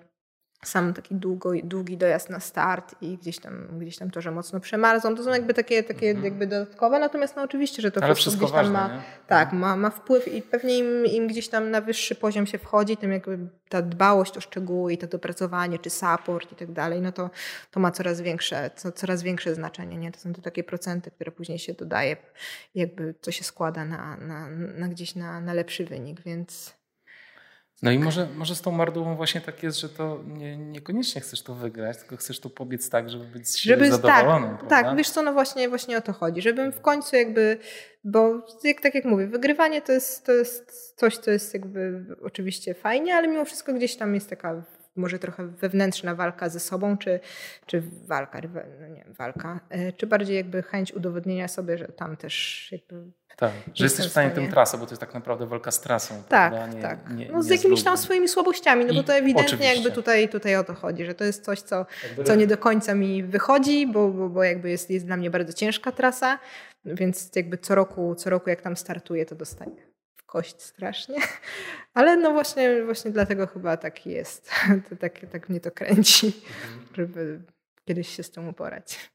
[0.65, 4.61] Sam taki długo, długi dojazd na start i gdzieś tam, gdzieś tam to, że mocno
[4.61, 6.25] przemarzą, to są jakby takie, takie mhm.
[6.25, 9.03] jakby dodatkowe, natomiast no oczywiście, że to Ale wszystko gdzieś tam ważne, ma, nie?
[9.27, 12.97] tak, ma, ma wpływ i pewnie im, im gdzieś tam na wyższy poziom się wchodzi,
[12.97, 17.13] tym jakby ta dbałość o szczegóły i to dopracowanie, czy support i tak dalej, no
[17.13, 17.31] to,
[17.71, 20.13] to ma coraz większe, co, coraz większe znaczenie, nie?
[20.13, 22.17] To są to takie procenty, które później się dodaje,
[22.75, 24.49] jakby to się składa na, na,
[24.79, 26.82] na gdzieś na, na lepszy wynik, więc
[27.83, 31.43] no i może, może z tą Mardułą właśnie tak jest, że to nie, niekoniecznie chcesz
[31.43, 34.57] to wygrać, tylko chcesz to pobiec tak, żeby być żeby, zadowolonym.
[34.59, 37.59] Tak, tak, wiesz co, no właśnie, właśnie o to chodzi, żebym w końcu jakby,
[38.05, 42.75] bo jak, tak jak mówię, wygrywanie to jest, to jest coś, co jest jakby oczywiście
[42.75, 44.63] fajnie, ale mimo wszystko gdzieś tam jest taka
[44.97, 47.21] może trochę wewnętrzna walka ze sobą, czy,
[47.67, 48.41] czy walka,
[48.81, 53.53] no nie walka, e, czy bardziej jakby chęć udowodnienia sobie, że tam też jakby tak,
[53.75, 56.23] że jesteś w stanie tę trasę, bo to jest tak naprawdę walka z trasą.
[56.29, 56.99] Tak, nie, tak.
[57.11, 59.75] Nie, no z jakimiś tam swoimi słabościami, no bo to ewidentnie oczywiście.
[59.75, 61.87] jakby tutaj, tutaj o to chodzi, że to jest coś, co,
[62.25, 65.53] co nie do końca mi wychodzi, bo, bo, bo jakby jest, jest dla mnie bardzo
[65.53, 66.39] ciężka trasa,
[66.85, 69.92] więc jakby co roku, co roku jak tam startuję, to dostaję
[70.33, 71.17] kość strasznie.
[71.95, 74.51] Ale no właśnie, właśnie dlatego chyba tak jest.
[74.89, 76.87] To tak, tak mnie to kręci, mhm.
[76.97, 77.41] żeby
[77.85, 79.11] kiedyś się z tym uporać.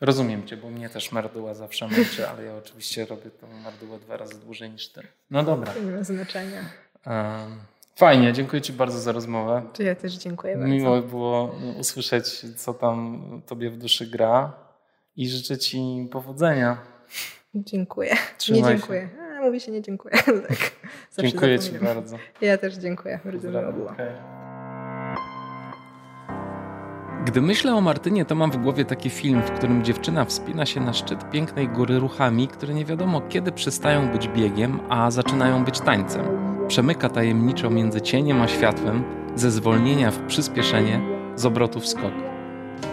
[0.00, 4.16] Rozumiem cię, bo mnie też marduła zawsze męczy, ale ja oczywiście robię tą mardułę dwa
[4.16, 5.02] razy dłużej niż ty.
[5.30, 5.74] No dobra.
[5.74, 6.64] Nie ma znaczenia.
[7.96, 9.62] Fajnie, dziękuję ci bardzo za rozmowę.
[9.78, 10.68] Ja też dziękuję bardzo.
[10.68, 14.52] Miło było usłyszeć, co tam tobie w duszy gra
[15.16, 16.78] i życzę ci powodzenia.
[17.54, 18.16] Dziękuję.
[18.38, 19.08] Trzymaj nie dziękuję.
[19.20, 20.14] A, mówi się nie dziękuję.
[20.48, 20.58] tak.
[21.18, 22.16] Dziękuję ci bardzo.
[22.40, 23.20] Ja też dziękuję.
[23.24, 23.92] Bardzo miło było.
[27.24, 30.80] Gdy myślę o Martynie, to mam w głowie taki film, w którym dziewczyna wspina się
[30.80, 35.80] na szczyt pięknej góry ruchami, które nie wiadomo kiedy przestają być biegiem, a zaczynają być
[35.80, 36.24] tańcem.
[36.68, 39.04] Przemyka tajemniczo między cieniem a światłem,
[39.34, 41.00] ze zwolnienia w przyspieszenie,
[41.36, 42.12] z obrotu w skok.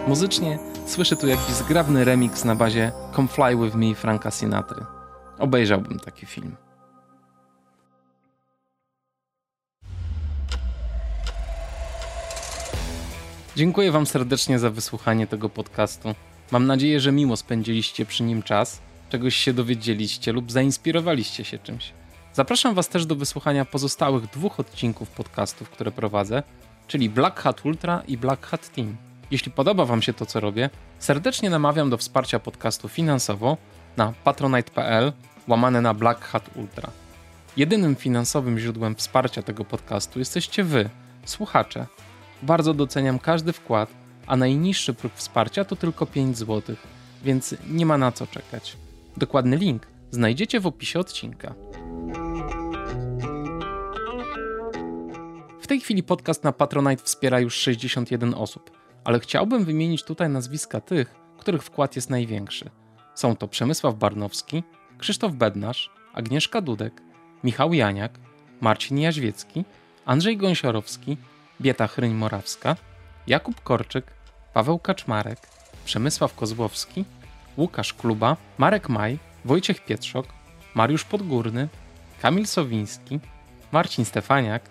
[0.08, 4.95] Muzycznie słyszę tu jakiś zgrabny remix na bazie Come Fly With Me Franka Sinatry.
[5.38, 6.56] Obejrzałbym taki film.
[13.56, 16.14] Dziękuję Wam serdecznie za wysłuchanie tego podcastu.
[16.50, 21.92] Mam nadzieję, że miło spędziliście przy nim czas, czegoś się dowiedzieliście lub zainspirowaliście się czymś.
[22.32, 26.42] Zapraszam Was też do wysłuchania pozostałych dwóch odcinków podcastów, które prowadzę,
[26.86, 28.96] czyli Black Hat Ultra i Black Hat Team.
[29.30, 33.56] Jeśli podoba Wam się to, co robię, serdecznie namawiam do wsparcia podcastu finansowo
[33.96, 35.12] na patronite.pl
[35.48, 36.90] łamane na Black Hat Ultra.
[37.56, 40.90] Jedynym finansowym źródłem wsparcia tego podcastu jesteście Wy,
[41.24, 41.86] słuchacze
[42.42, 43.90] bardzo doceniam każdy wkład,
[44.26, 46.76] a najniższy próg wsparcia to tylko 5 zł,
[47.24, 48.76] więc nie ma na co czekać.
[49.16, 51.54] Dokładny link znajdziecie w opisie odcinka.
[55.60, 58.70] W tej chwili podcast na Patronite wspiera już 61 osób,
[59.04, 62.70] ale chciałbym wymienić tutaj nazwiska tych, których wkład jest największy.
[63.16, 64.62] Są to Przemysław Barnowski,
[64.98, 67.02] Krzysztof Bednarz, Agnieszka Dudek,
[67.44, 68.12] Michał Janiak,
[68.60, 69.64] Marcin Jaźwiecki,
[70.06, 71.16] Andrzej Gąsiorowski,
[71.60, 72.76] Bieta Chryń-Morawska,
[73.26, 74.06] Jakub Korczyk,
[74.54, 75.38] Paweł Kaczmarek,
[75.84, 77.04] Przemysław Kozłowski,
[77.56, 80.26] Łukasz Kluba, Marek Maj, Wojciech Pietrzok,
[80.74, 81.68] Mariusz Podgórny,
[82.22, 83.20] Kamil Sowiński,
[83.72, 84.62] Marcin Stefaniak,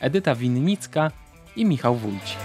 [0.00, 1.10] Edyta Winnicka
[1.56, 2.36] i Michał Wójci.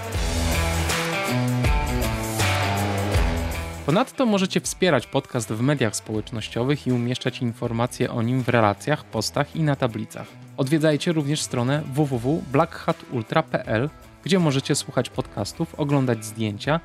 [3.88, 9.56] Ponadto możecie wspierać podcast w mediach społecznościowych i umieszczać informacje o nim w relacjach, postach
[9.56, 10.28] i na tablicach.
[10.58, 13.90] Odwiedzajcie również stronę www.blackhatultra.pl,
[14.24, 16.80] gdzie możecie słuchać podcastów, oglądać zdjęcia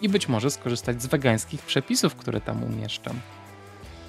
[0.00, 3.20] i być może skorzystać z wegańskich przepisów, które tam umieszczam.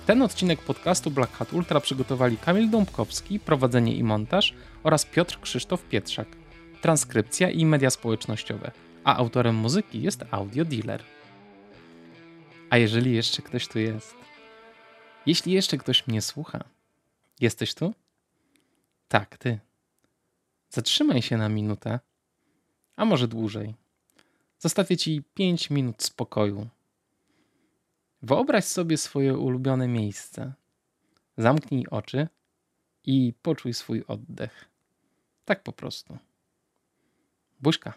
[0.05, 4.53] Ten odcinek podcastu Black Hat Ultra przygotowali Kamil Dąbkowski, prowadzenie i montaż
[4.83, 6.27] oraz Piotr Krzysztof Pietrzak,
[6.81, 8.71] transkrypcja i media społecznościowe,
[9.03, 11.16] a autorem muzyki jest Audio Dealer.
[12.69, 14.15] A jeżeli jeszcze ktoś tu jest?
[15.25, 16.63] Jeśli jeszcze ktoś mnie słucha,
[17.39, 17.93] jesteś tu?
[19.07, 19.59] Tak, ty.
[20.69, 21.99] Zatrzymaj się na minutę,
[22.95, 23.75] a może dłużej.
[24.59, 26.67] Zostawię ci 5 minut spokoju.
[28.21, 30.53] Wyobraź sobie swoje ulubione miejsce.
[31.37, 32.27] Zamknij oczy
[33.03, 34.65] i poczuj swój oddech.
[35.45, 36.17] Tak po prostu.
[37.59, 37.93] Buźka.